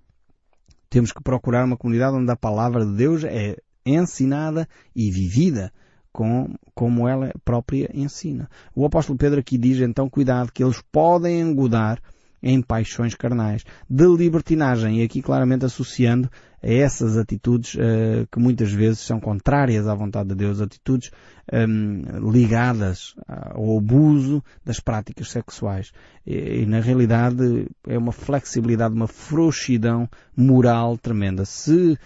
Temos 0.88 1.10
que 1.10 1.20
procurar 1.20 1.64
uma 1.64 1.76
comunidade 1.76 2.16
onde 2.16 2.30
a 2.30 2.36
palavra 2.36 2.86
de 2.86 2.92
Deus 2.92 3.24
é 3.24 3.56
ensinada 3.86 4.68
e 4.94 5.10
vivida 5.10 5.72
com, 6.12 6.54
como 6.74 7.06
ela 7.06 7.32
própria 7.44 7.90
ensina. 7.94 8.48
O 8.74 8.84
apóstolo 8.84 9.18
Pedro 9.18 9.40
aqui 9.40 9.56
diz 9.56 9.78
então, 9.80 10.08
cuidado, 10.08 10.50
que 10.50 10.64
eles 10.64 10.82
podem 10.90 11.40
engodar 11.40 12.00
em 12.42 12.62
paixões 12.62 13.14
carnais, 13.14 13.64
de 13.88 14.06
libertinagem, 14.06 15.00
e 15.00 15.02
aqui 15.02 15.20
claramente 15.20 15.64
associando 15.64 16.30
a 16.62 16.72
essas 16.72 17.16
atitudes 17.16 17.74
uh, 17.74 18.26
que 18.30 18.38
muitas 18.38 18.72
vezes 18.72 19.00
são 19.00 19.18
contrárias 19.20 19.86
à 19.88 19.94
vontade 19.94 20.28
de 20.30 20.34
Deus, 20.34 20.60
atitudes 20.60 21.10
um, 21.52 22.30
ligadas 22.30 23.14
ao 23.26 23.78
abuso 23.78 24.42
das 24.64 24.80
práticas 24.80 25.30
sexuais. 25.30 25.92
E, 26.26 26.62
e, 26.62 26.66
na 26.66 26.80
realidade 26.80 27.68
é 27.86 27.98
uma 27.98 28.12
flexibilidade, 28.12 28.94
uma 28.94 29.08
frouxidão 29.08 30.08
moral 30.36 30.96
tremenda. 30.98 31.44
Se 31.44 31.98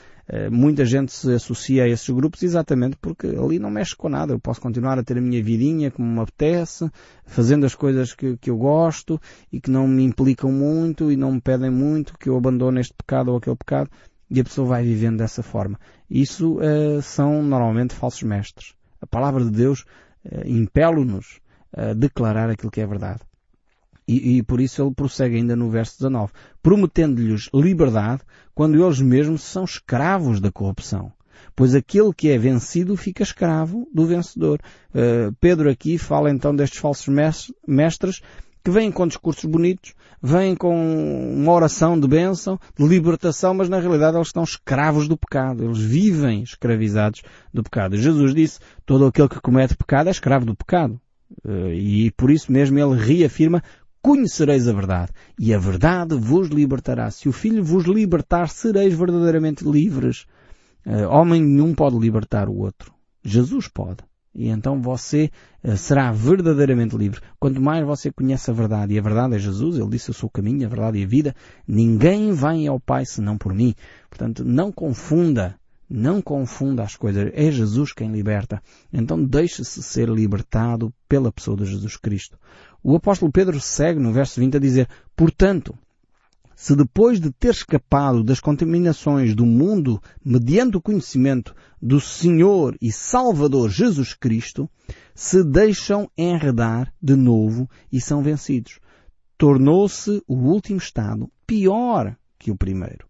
muita 0.50 0.84
gente 0.84 1.12
se 1.12 1.32
associa 1.32 1.84
a 1.84 1.88
esses 1.88 2.08
grupos 2.08 2.42
exatamente 2.42 2.96
porque 3.00 3.26
ali 3.26 3.58
não 3.58 3.70
mexe 3.70 3.96
com 3.96 4.08
nada. 4.08 4.32
Eu 4.32 4.38
posso 4.38 4.60
continuar 4.60 4.98
a 4.98 5.02
ter 5.02 5.18
a 5.18 5.20
minha 5.20 5.42
vidinha 5.42 5.90
como 5.90 6.08
me 6.08 6.20
apetece, 6.20 6.88
fazendo 7.24 7.66
as 7.66 7.74
coisas 7.74 8.14
que, 8.14 8.36
que 8.36 8.50
eu 8.50 8.56
gosto 8.56 9.20
e 9.52 9.60
que 9.60 9.70
não 9.70 9.88
me 9.88 10.04
implicam 10.04 10.52
muito 10.52 11.10
e 11.10 11.16
não 11.16 11.32
me 11.32 11.40
pedem 11.40 11.70
muito 11.70 12.16
que 12.18 12.28
eu 12.28 12.36
abandone 12.36 12.80
este 12.80 12.94
pecado 12.94 13.30
ou 13.30 13.38
aquele 13.38 13.56
pecado 13.56 13.90
e 14.30 14.40
a 14.40 14.44
pessoa 14.44 14.68
vai 14.68 14.84
vivendo 14.84 15.18
dessa 15.18 15.42
forma. 15.42 15.78
Isso 16.08 16.58
uh, 16.58 17.02
são 17.02 17.42
normalmente 17.42 17.94
falsos 17.94 18.22
mestres. 18.22 18.74
A 19.00 19.06
palavra 19.06 19.44
de 19.44 19.50
Deus 19.50 19.84
uh, 20.24 20.46
impele-nos 20.46 21.40
a 21.72 21.92
declarar 21.94 22.50
aquilo 22.50 22.70
que 22.70 22.80
é 22.80 22.86
verdade. 22.86 23.20
E, 24.10 24.38
e, 24.38 24.42
por 24.42 24.60
isso 24.60 24.82
ele 24.82 24.92
prossegue 24.92 25.36
ainda 25.36 25.54
no 25.54 25.70
verso 25.70 25.98
19, 25.98 26.32
prometendo-lhes 26.60 27.48
liberdade 27.54 28.22
quando 28.52 28.84
eles 28.84 29.00
mesmos 29.00 29.42
são 29.42 29.62
escravos 29.62 30.40
da 30.40 30.50
corrupção. 30.50 31.12
Pois 31.54 31.76
aquele 31.76 32.12
que 32.12 32.28
é 32.28 32.36
vencido 32.36 32.96
fica 32.96 33.22
escravo 33.22 33.88
do 33.94 34.04
vencedor. 34.06 34.60
Uh, 34.92 35.32
Pedro 35.40 35.70
aqui 35.70 35.96
fala 35.96 36.28
então 36.28 36.54
destes 36.54 36.80
falsos 36.80 37.06
mestres 37.66 38.20
que 38.64 38.70
vêm 38.70 38.90
com 38.90 39.06
discursos 39.06 39.44
bonitos, 39.44 39.94
vêm 40.20 40.56
com 40.56 41.32
uma 41.32 41.52
oração 41.52 41.98
de 41.98 42.08
bênção, 42.08 42.58
de 42.76 42.84
libertação, 42.86 43.54
mas 43.54 43.68
na 43.68 43.78
realidade 43.78 44.16
eles 44.16 44.28
estão 44.28 44.42
escravos 44.42 45.06
do 45.06 45.16
pecado. 45.16 45.64
Eles 45.64 45.78
vivem 45.78 46.42
escravizados 46.42 47.22
do 47.54 47.62
pecado. 47.62 47.96
Jesus 47.96 48.34
disse, 48.34 48.58
todo 48.84 49.06
aquele 49.06 49.28
que 49.28 49.40
comete 49.40 49.76
pecado 49.76 50.08
é 50.08 50.10
escravo 50.10 50.44
do 50.44 50.56
pecado. 50.56 51.00
Uh, 51.44 51.72
e 51.72 52.10
por 52.12 52.30
isso 52.30 52.50
mesmo 52.50 52.78
ele 52.78 53.00
reafirma 53.00 53.62
conhecereis 54.02 54.66
a 54.66 54.72
verdade, 54.72 55.12
e 55.38 55.52
a 55.54 55.58
verdade 55.58 56.14
vos 56.16 56.48
libertará. 56.48 57.10
Se 57.10 57.28
o 57.28 57.32
Filho 57.32 57.62
vos 57.62 57.84
libertar, 57.84 58.48
sereis 58.48 58.94
verdadeiramente 58.94 59.64
livres. 59.64 60.26
Uh, 60.86 61.06
homem 61.10 61.42
nenhum 61.42 61.74
pode 61.74 61.98
libertar 61.98 62.48
o 62.48 62.56
outro. 62.56 62.92
Jesus 63.22 63.68
pode. 63.68 63.98
E 64.34 64.48
então 64.48 64.80
você 64.80 65.30
uh, 65.62 65.76
será 65.76 66.10
verdadeiramente 66.10 66.96
livre. 66.96 67.20
Quanto 67.38 67.60
mais 67.60 67.84
você 67.84 68.10
conhece 68.10 68.50
a 68.50 68.54
verdade, 68.54 68.94
e 68.94 68.98
a 68.98 69.02
verdade 69.02 69.36
é 69.36 69.38
Jesus, 69.38 69.76
Ele 69.76 69.90
disse 69.90 70.10
eu 70.10 70.14
sou 70.14 70.28
o 70.28 70.32
caminho, 70.32 70.64
a 70.64 70.68
verdade 70.70 70.98
e 70.98 71.04
a 71.04 71.06
vida, 71.06 71.34
ninguém 71.68 72.32
vem 72.32 72.66
ao 72.66 72.80
Pai 72.80 73.04
senão 73.04 73.36
por 73.36 73.52
mim. 73.52 73.74
Portanto, 74.08 74.44
não 74.44 74.72
confunda 74.72 75.60
não 75.90 76.22
confunda 76.22 76.84
as 76.84 76.94
coisas. 76.94 77.32
É 77.34 77.50
Jesus 77.50 77.92
quem 77.92 78.12
liberta. 78.12 78.62
Então 78.92 79.22
deixe-se 79.22 79.82
ser 79.82 80.08
libertado 80.08 80.94
pela 81.08 81.32
pessoa 81.32 81.56
de 81.56 81.66
Jesus 81.66 81.96
Cristo. 81.96 82.38
O 82.82 82.96
apóstolo 82.96 83.30
Pedro 83.30 83.60
segue 83.60 84.00
no 84.00 84.12
verso 84.12 84.40
20 84.40 84.56
a 84.56 84.60
dizer, 84.60 84.88
portanto, 85.14 85.78
se 86.60 86.76
depois 86.76 87.18
de 87.18 87.30
ter 87.30 87.52
escapado 87.52 88.22
das 88.22 88.38
contaminações 88.38 89.34
do 89.34 89.46
mundo 89.46 89.98
mediante 90.22 90.76
o 90.76 90.82
conhecimento 90.82 91.54
do 91.80 91.98
Senhor 91.98 92.76
e 92.82 92.92
Salvador 92.92 93.70
Jesus 93.70 94.12
Cristo, 94.12 94.68
se 95.14 95.42
deixam 95.42 96.10
enredar 96.16 96.92
de 97.00 97.16
novo 97.16 97.68
e 97.90 97.98
são 97.98 98.22
vencidos. 98.22 98.78
Tornou-se 99.38 100.22
o 100.26 100.34
último 100.34 100.78
estado 100.78 101.30
pior 101.46 102.14
que 102.38 102.50
o 102.50 102.56
primeiro. 102.56 103.06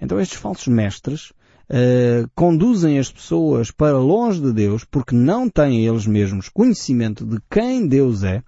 Então 0.00 0.20
estes 0.20 0.38
falsos 0.38 0.68
mestres 0.68 1.30
uh, 1.30 2.30
conduzem 2.34 2.98
as 2.98 3.10
pessoas 3.10 3.70
para 3.72 3.98
longe 3.98 4.40
de 4.40 4.52
Deus 4.52 4.84
porque 4.84 5.14
não 5.14 5.48
têm 5.48 5.84
eles 5.86 6.06
mesmos 6.06 6.48
conhecimento 6.48 7.24
de 7.24 7.38
quem 7.50 7.86
Deus 7.86 8.22
é, 8.22 8.44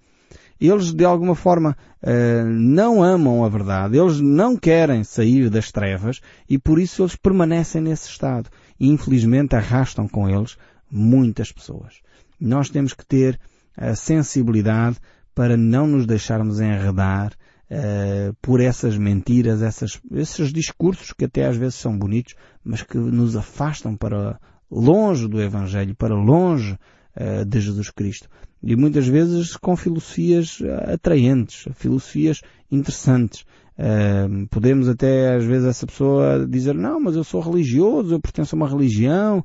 eles 0.67 0.93
de 0.93 1.05
alguma 1.05 1.35
forma 1.35 1.77
uh, 2.03 2.45
não 2.45 3.03
amam 3.03 3.45
a 3.45 3.49
verdade, 3.49 3.97
eles 3.97 4.21
não 4.21 4.57
querem 4.57 5.05
sair 5.05 5.49
das 5.49 5.71
trevas 5.71 6.21
e 6.49 6.59
por 6.59 6.79
isso 6.79 7.03
eles 7.03 7.15
permanecem 7.15 7.81
nesse 7.81 8.09
estado. 8.09 8.51
E 8.81 8.89
infelizmente 8.89 9.55
arrastam 9.55 10.09
com 10.09 10.29
eles 10.29 10.57
muitas 10.91 11.53
pessoas. 11.53 12.01
Nós 12.41 12.71
temos 12.71 12.95
que 12.95 13.05
ter 13.05 13.39
a 13.77 13.95
sensibilidade 13.95 14.97
para 15.35 15.57
não 15.57 15.87
nos 15.87 16.07
deixarmos 16.07 16.61
enredar 16.61 17.33
uh, 17.71 18.35
por 18.43 18.61
essas 18.61 18.97
mentiras, 18.97 19.63
essas, 19.63 20.01
esses 20.13 20.53
discursos 20.53 21.13
que 21.13 21.25
até 21.25 21.47
às 21.47 21.57
vezes 21.57 21.77
são 21.77 21.97
bonitos, 21.97 22.35
mas 22.65 22.83
que 22.83 22.99
nos 22.99 23.37
afastam 23.37 23.97
para 23.97 24.41
longe 24.71 25.29
do 25.29 25.41
Evangelho, 25.41 25.95
para 25.95 26.15
longe 26.15 26.77
uh, 27.17 27.45
de 27.45 27.61
Jesus 27.61 27.91
Cristo. 27.91 28.29
E 28.63 28.75
muitas 28.75 29.07
vezes 29.07 29.57
com 29.57 29.77
filosofias 29.77 30.61
eh, 30.61 30.95
atraentes, 30.95 31.69
filosofias 31.75 32.41
interessantes. 32.71 33.45
Uh, 33.79 34.49
podemos 34.51 34.89
até 34.89 35.37
às 35.37 35.45
vezes 35.45 35.69
essa 35.69 35.87
pessoa 35.87 36.45
dizer, 36.49 36.75
não, 36.75 37.01
mas 37.01 37.15
eu 37.15 37.23
sou 37.23 37.41
religioso, 37.41 38.13
eu 38.13 38.21
pertenço 38.21 38.57
a 38.57 38.59
uma 38.59 38.69
religião, 38.69 39.45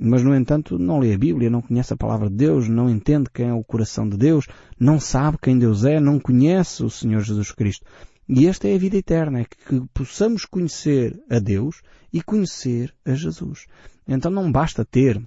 mas 0.00 0.22
no 0.22 0.34
entanto 0.34 0.78
não 0.78 1.00
lê 1.00 1.12
a 1.12 1.18
Bíblia, 1.18 1.50
não 1.50 1.60
conhece 1.60 1.92
a 1.92 1.96
palavra 1.96 2.30
de 2.30 2.36
Deus, 2.36 2.68
não 2.68 2.88
entende 2.88 3.28
quem 3.34 3.48
é 3.48 3.52
o 3.52 3.64
coração 3.64 4.08
de 4.08 4.16
Deus, 4.16 4.46
não 4.78 5.00
sabe 5.00 5.36
quem 5.42 5.58
Deus 5.58 5.84
é, 5.84 5.98
não 5.98 6.20
conhece 6.20 6.84
o 6.84 6.90
Senhor 6.90 7.20
Jesus 7.20 7.50
Cristo. 7.50 7.84
E 8.28 8.46
esta 8.46 8.68
é 8.68 8.74
a 8.76 8.78
vida 8.78 8.96
eterna, 8.96 9.40
é 9.40 9.44
que 9.44 9.82
possamos 9.92 10.44
conhecer 10.44 11.20
a 11.28 11.40
Deus 11.40 11.82
e 12.12 12.22
conhecer 12.22 12.94
a 13.04 13.14
Jesus. 13.14 13.66
Então 14.06 14.30
não 14.30 14.50
basta 14.50 14.84
ter 14.84 15.20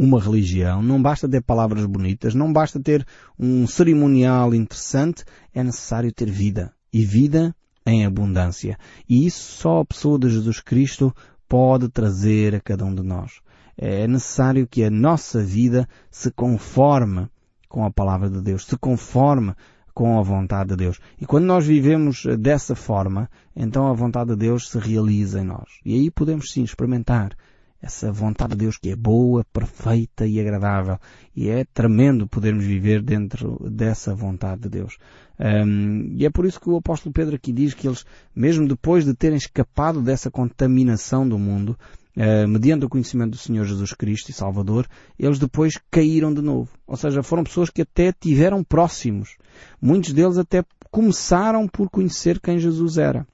uma 0.00 0.18
religião, 0.18 0.82
não 0.82 1.00
basta 1.00 1.28
ter 1.28 1.42
palavras 1.42 1.84
bonitas, 1.84 2.34
não 2.34 2.50
basta 2.50 2.80
ter 2.80 3.06
um 3.38 3.66
cerimonial 3.66 4.54
interessante, 4.54 5.24
é 5.54 5.62
necessário 5.62 6.10
ter 6.10 6.30
vida. 6.30 6.72
E 6.90 7.04
vida 7.04 7.54
em 7.84 8.06
abundância. 8.06 8.78
E 9.06 9.26
isso 9.26 9.58
só 9.58 9.80
a 9.80 9.84
pessoa 9.84 10.18
de 10.18 10.30
Jesus 10.30 10.60
Cristo 10.60 11.14
pode 11.46 11.90
trazer 11.90 12.54
a 12.54 12.60
cada 12.60 12.82
um 12.84 12.94
de 12.94 13.02
nós. 13.02 13.40
É 13.76 14.06
necessário 14.08 14.66
que 14.66 14.82
a 14.82 14.90
nossa 14.90 15.42
vida 15.42 15.86
se 16.10 16.30
conforme 16.30 17.28
com 17.68 17.84
a 17.84 17.90
palavra 17.90 18.30
de 18.30 18.40
Deus, 18.40 18.64
se 18.64 18.78
conforme 18.78 19.54
com 19.92 20.18
a 20.18 20.22
vontade 20.22 20.70
de 20.70 20.76
Deus. 20.76 20.98
E 21.20 21.26
quando 21.26 21.44
nós 21.44 21.66
vivemos 21.66 22.24
dessa 22.38 22.74
forma, 22.74 23.28
então 23.54 23.86
a 23.86 23.92
vontade 23.92 24.30
de 24.30 24.36
Deus 24.36 24.70
se 24.70 24.78
realiza 24.78 25.40
em 25.40 25.44
nós. 25.44 25.68
E 25.84 25.94
aí 25.94 26.10
podemos 26.10 26.50
sim 26.52 26.62
experimentar 26.62 27.36
essa 27.82 28.12
vontade 28.12 28.52
de 28.52 28.58
Deus 28.58 28.76
que 28.76 28.90
é 28.90 28.96
boa, 28.96 29.44
perfeita 29.52 30.26
e 30.26 30.38
agradável. 30.38 30.98
E 31.34 31.48
é 31.48 31.64
tremendo 31.64 32.26
podermos 32.26 32.64
viver 32.64 33.02
dentro 33.02 33.58
dessa 33.70 34.14
vontade 34.14 34.62
de 34.62 34.68
Deus. 34.68 34.98
Um, 35.38 36.14
e 36.16 36.26
é 36.26 36.30
por 36.30 36.44
isso 36.44 36.60
que 36.60 36.68
o 36.68 36.76
apóstolo 36.76 37.12
Pedro 37.12 37.36
aqui 37.36 37.52
diz 37.52 37.72
que 37.72 37.88
eles, 37.88 38.04
mesmo 38.36 38.68
depois 38.68 39.04
de 39.04 39.14
terem 39.14 39.38
escapado 39.38 40.02
dessa 40.02 40.30
contaminação 40.30 41.26
do 41.26 41.38
mundo, 41.38 41.78
uh, 42.16 42.46
mediante 42.46 42.84
o 42.84 42.88
conhecimento 42.90 43.30
do 43.30 43.38
Senhor 43.38 43.64
Jesus 43.64 43.94
Cristo 43.94 44.30
e 44.30 44.34
Salvador, 44.34 44.86
eles 45.18 45.38
depois 45.38 45.78
caíram 45.90 46.34
de 46.34 46.42
novo. 46.42 46.68
Ou 46.86 46.96
seja, 46.96 47.22
foram 47.22 47.44
pessoas 47.44 47.70
que 47.70 47.82
até 47.82 48.12
tiveram 48.12 48.62
próximos. 48.62 49.36
Muitos 49.80 50.12
deles 50.12 50.36
até 50.36 50.62
começaram 50.90 51.66
por 51.66 51.88
conhecer 51.88 52.38
quem 52.38 52.58
Jesus 52.58 52.98
era 52.98 53.26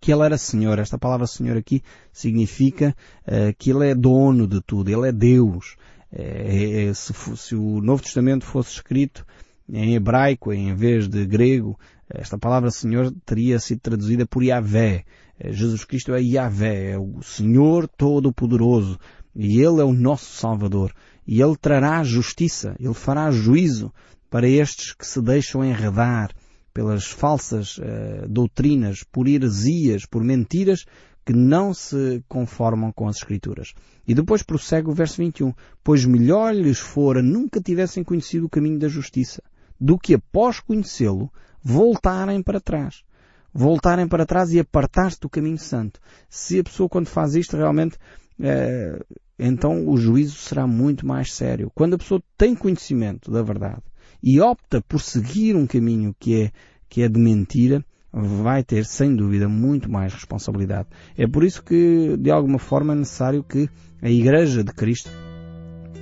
que 0.00 0.12
Ele 0.12 0.24
era 0.24 0.38
Senhor. 0.38 0.78
Esta 0.78 0.98
palavra 0.98 1.26
Senhor 1.26 1.56
aqui 1.56 1.82
significa 2.12 2.96
uh, 3.26 3.54
que 3.58 3.70
Ele 3.70 3.90
é 3.90 3.94
dono 3.94 4.46
de 4.46 4.60
tudo, 4.60 4.88
Ele 4.90 5.08
é 5.08 5.12
Deus. 5.12 5.76
É, 6.12 6.86
é, 6.86 6.94
se, 6.94 7.54
o 7.54 7.80
Novo 7.80 8.02
Testamento 8.02 8.44
fosse 8.44 8.72
escrito 8.72 9.24
em 9.68 9.94
hebraico 9.94 10.52
em 10.52 10.74
vez 10.74 11.06
de 11.06 11.24
grego, 11.24 11.78
esta 12.08 12.36
palavra 12.36 12.72
Senhor 12.72 13.14
teria 13.24 13.60
sido 13.60 13.80
traduzida 13.80 14.26
por 14.26 14.42
Yahvé. 14.42 15.04
Eh, 15.38 15.52
Jesus 15.52 15.84
Cristo 15.84 16.12
é 16.12 16.20
Yahvé, 16.20 16.92
é 16.92 16.98
o 16.98 17.22
Senhor 17.22 17.86
Todo-Poderoso. 17.86 18.98
E 19.34 19.60
Ele 19.60 19.80
é 19.80 19.84
o 19.84 19.92
nosso 19.92 20.32
Salvador. 20.32 20.92
E 21.24 21.40
Ele 21.40 21.56
trará 21.56 22.02
justiça, 22.02 22.74
Ele 22.80 22.94
fará 22.94 23.30
juízo 23.30 23.92
para 24.28 24.48
estes 24.48 24.92
que 24.92 25.06
se 25.06 25.22
deixam 25.22 25.64
enredar 25.64 26.30
pelas 26.72 27.06
falsas 27.06 27.78
uh, 27.78 28.28
doutrinas, 28.28 29.02
por 29.04 29.26
heresias, 29.26 30.06
por 30.06 30.22
mentiras 30.22 30.86
que 31.24 31.32
não 31.32 31.72
se 31.74 32.24
conformam 32.28 32.92
com 32.92 33.06
as 33.06 33.16
Escrituras. 33.16 33.74
E 34.06 34.14
depois 34.14 34.42
prossegue 34.42 34.88
o 34.88 34.94
verso 34.94 35.18
21. 35.18 35.52
Pois 35.84 36.04
melhor 36.04 36.54
lhes 36.54 36.78
fora 36.78 37.22
nunca 37.22 37.60
tivessem 37.60 38.02
conhecido 38.02 38.46
o 38.46 38.50
caminho 38.50 38.78
da 38.78 38.88
justiça, 38.88 39.42
do 39.78 39.98
que 39.98 40.14
após 40.14 40.60
conhecê-lo, 40.60 41.30
voltarem 41.62 42.42
para 42.42 42.60
trás. 42.60 43.04
Voltarem 43.52 44.08
para 44.08 44.26
trás 44.26 44.52
e 44.52 44.60
apartar-se 44.60 45.20
do 45.20 45.28
caminho 45.28 45.58
santo. 45.58 46.00
Se 46.28 46.60
a 46.60 46.64
pessoa 46.64 46.88
quando 46.88 47.08
faz 47.08 47.34
isto 47.34 47.56
realmente, 47.56 47.96
eh, 48.40 49.04
então 49.38 49.88
o 49.88 49.96
juízo 49.96 50.36
será 50.36 50.66
muito 50.66 51.06
mais 51.06 51.32
sério. 51.32 51.70
Quando 51.74 51.94
a 51.94 51.98
pessoa 51.98 52.22
tem 52.38 52.54
conhecimento 52.54 53.30
da 53.30 53.42
verdade, 53.42 53.82
e 54.22 54.40
opta 54.40 54.80
por 54.82 55.00
seguir 55.00 55.56
um 55.56 55.66
caminho 55.66 56.14
que 56.18 56.42
é, 56.42 56.50
que 56.88 57.02
é 57.02 57.08
de 57.08 57.18
mentira, 57.18 57.84
vai 58.12 58.62
ter, 58.64 58.84
sem 58.84 59.14
dúvida, 59.14 59.48
muito 59.48 59.90
mais 59.90 60.12
responsabilidade. 60.12 60.88
É 61.16 61.26
por 61.26 61.44
isso 61.44 61.62
que, 61.62 62.16
de 62.18 62.30
alguma 62.30 62.58
forma, 62.58 62.92
é 62.92 62.96
necessário 62.96 63.42
que 63.42 63.68
a 64.02 64.10
Igreja 64.10 64.64
de 64.64 64.72
Cristo 64.72 65.10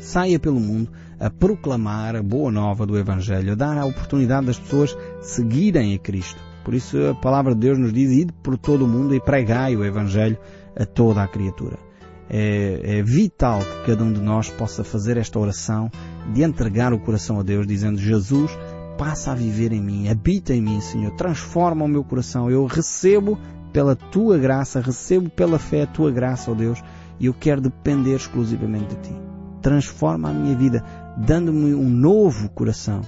saia 0.01 0.39
pelo 0.39 0.61
mundo 0.61 0.91
a 1.21 1.29
proclamar 1.29 2.17
a 2.17 2.23
boa 2.23 2.51
nova 2.51 2.87
do 2.87 2.97
Evangelho, 2.97 3.53
a 3.53 3.57
dar 3.57 3.77
a 3.77 3.85
oportunidade 3.85 4.47
das 4.47 4.59
pessoas 4.59 4.97
seguirem 5.21 5.95
a 5.95 5.99
Cristo. 5.99 6.41
Por 6.65 6.75
isso 6.75 6.97
a 7.09 7.15
palavra 7.15 7.55
de 7.55 7.61
Deus 7.61 7.79
nos 7.79 7.93
diz, 7.93 8.11
ide 8.13 8.33
por 8.43 8.57
todo 8.57 8.85
o 8.85 8.89
mundo 8.89 9.15
e 9.15 9.21
pregai 9.21 9.77
o 9.77 9.85
Evangelho 9.85 10.39
a 10.77 10.85
toda 10.85 11.23
a 11.23 11.29
criatura 11.29 11.88
é, 12.31 12.99
é 12.99 13.03
vital 13.03 13.61
que 13.61 13.91
cada 13.91 14.05
um 14.05 14.13
de 14.13 14.21
nós 14.21 14.51
possa 14.51 14.85
fazer 14.85 15.17
esta 15.17 15.39
oração 15.39 15.91
de 16.33 16.43
entregar 16.43 16.93
o 16.93 16.99
coração 16.99 17.41
a 17.41 17.43
Deus, 17.43 17.67
dizendo 17.67 17.99
Jesus, 17.99 18.51
passa 18.99 19.33
a 19.33 19.35
viver 19.35 19.73
em 19.73 19.81
mim, 19.81 20.09
habita 20.09 20.53
em 20.53 20.61
mim, 20.61 20.81
Senhor, 20.81 21.13
transforma 21.13 21.85
o 21.85 21.89
meu 21.89 22.05
coração. 22.05 22.51
Eu 22.51 22.67
recebo 22.67 23.39
pela 23.73 23.95
tua 23.95 24.37
graça, 24.39 24.81
recebo 24.81 25.31
pela 25.31 25.59
fé 25.59 25.83
a 25.83 25.87
tua 25.87 26.11
graça, 26.11 26.51
ó 26.51 26.55
Deus, 26.55 26.83
e 27.19 27.27
eu 27.27 27.35
quero 27.35 27.61
depender 27.61 28.17
exclusivamente 28.17 28.97
de 28.97 29.09
ti. 29.09 29.17
Transforma 29.63 30.31
a 30.31 30.33
minha 30.33 30.57
vida, 30.57 30.85
dando-me 31.17 31.75
um 31.75 31.89
novo 31.89 32.49
coração, 32.51 33.03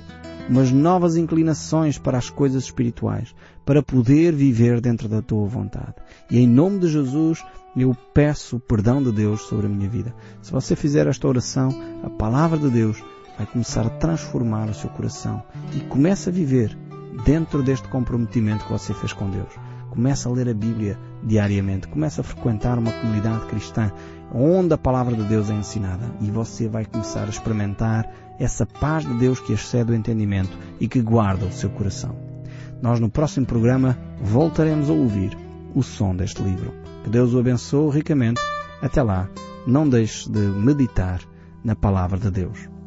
umas 0.50 0.72
novas 0.72 1.16
inclinações 1.16 1.96
para 1.96 2.18
as 2.18 2.28
coisas 2.28 2.64
espirituais, 2.64 3.32
para 3.64 3.84
poder 3.84 4.34
viver 4.34 4.80
dentro 4.80 5.08
da 5.08 5.22
tua 5.22 5.46
vontade. 5.46 5.94
E 6.28 6.40
em 6.40 6.46
nome 6.46 6.80
de 6.80 6.88
Jesus, 6.88 7.44
eu 7.76 7.96
peço 8.12 8.56
o 8.56 8.60
perdão 8.60 9.00
de 9.00 9.12
Deus 9.12 9.42
sobre 9.42 9.66
a 9.66 9.68
minha 9.68 9.88
vida. 9.88 10.12
Se 10.42 10.50
você 10.50 10.74
fizer 10.74 11.06
esta 11.06 11.28
oração, 11.28 11.70
a 12.02 12.10
palavra 12.10 12.58
de 12.58 12.68
Deus 12.68 13.00
vai 13.36 13.46
começar 13.46 13.86
a 13.86 13.90
transformar 13.90 14.68
o 14.68 14.74
seu 14.74 14.90
coração 14.90 15.40
e 15.72 15.80
começa 15.82 16.30
a 16.30 16.32
viver 16.32 16.76
dentro 17.24 17.62
deste 17.62 17.86
comprometimento 17.86 18.64
que 18.64 18.72
você 18.72 18.92
fez 18.92 19.12
com 19.12 19.30
Deus. 19.30 19.52
Começa 19.90 20.28
a 20.28 20.32
ler 20.32 20.48
a 20.48 20.54
Bíblia 20.54 20.98
diariamente, 21.22 21.86
começa 21.86 22.22
a 22.22 22.24
frequentar 22.24 22.76
uma 22.76 22.92
comunidade 22.92 23.46
cristã 23.46 23.92
onde 24.32 24.74
a 24.74 24.78
palavra 24.78 25.14
de 25.14 25.22
Deus 25.24 25.48
é 25.48 25.54
ensinada 25.54 26.10
e 26.20 26.28
você 26.28 26.68
vai 26.68 26.84
começar 26.84 27.26
a 27.26 27.30
experimentar 27.30 28.08
essa 28.40 28.64
paz 28.64 29.06
de 29.06 29.14
Deus 29.14 29.38
que 29.38 29.52
excede 29.52 29.92
o 29.92 29.94
entendimento 29.94 30.56
e 30.80 30.88
que 30.88 31.00
guarda 31.00 31.44
o 31.44 31.52
seu 31.52 31.68
coração. 31.70 32.16
Nós 32.80 32.98
no 32.98 33.10
próximo 33.10 33.44
programa 33.44 33.96
voltaremos 34.20 34.88
a 34.88 34.94
ouvir 34.94 35.36
o 35.74 35.82
som 35.82 36.16
deste 36.16 36.42
livro. 36.42 36.72
Que 37.04 37.10
Deus 37.10 37.34
o 37.34 37.38
abençoe 37.38 37.94
ricamente. 37.94 38.40
Até 38.80 39.02
lá, 39.02 39.28
não 39.66 39.86
deixe 39.86 40.30
de 40.30 40.40
meditar 40.40 41.20
na 41.62 41.76
palavra 41.76 42.18
de 42.18 42.30
Deus. 42.30 42.79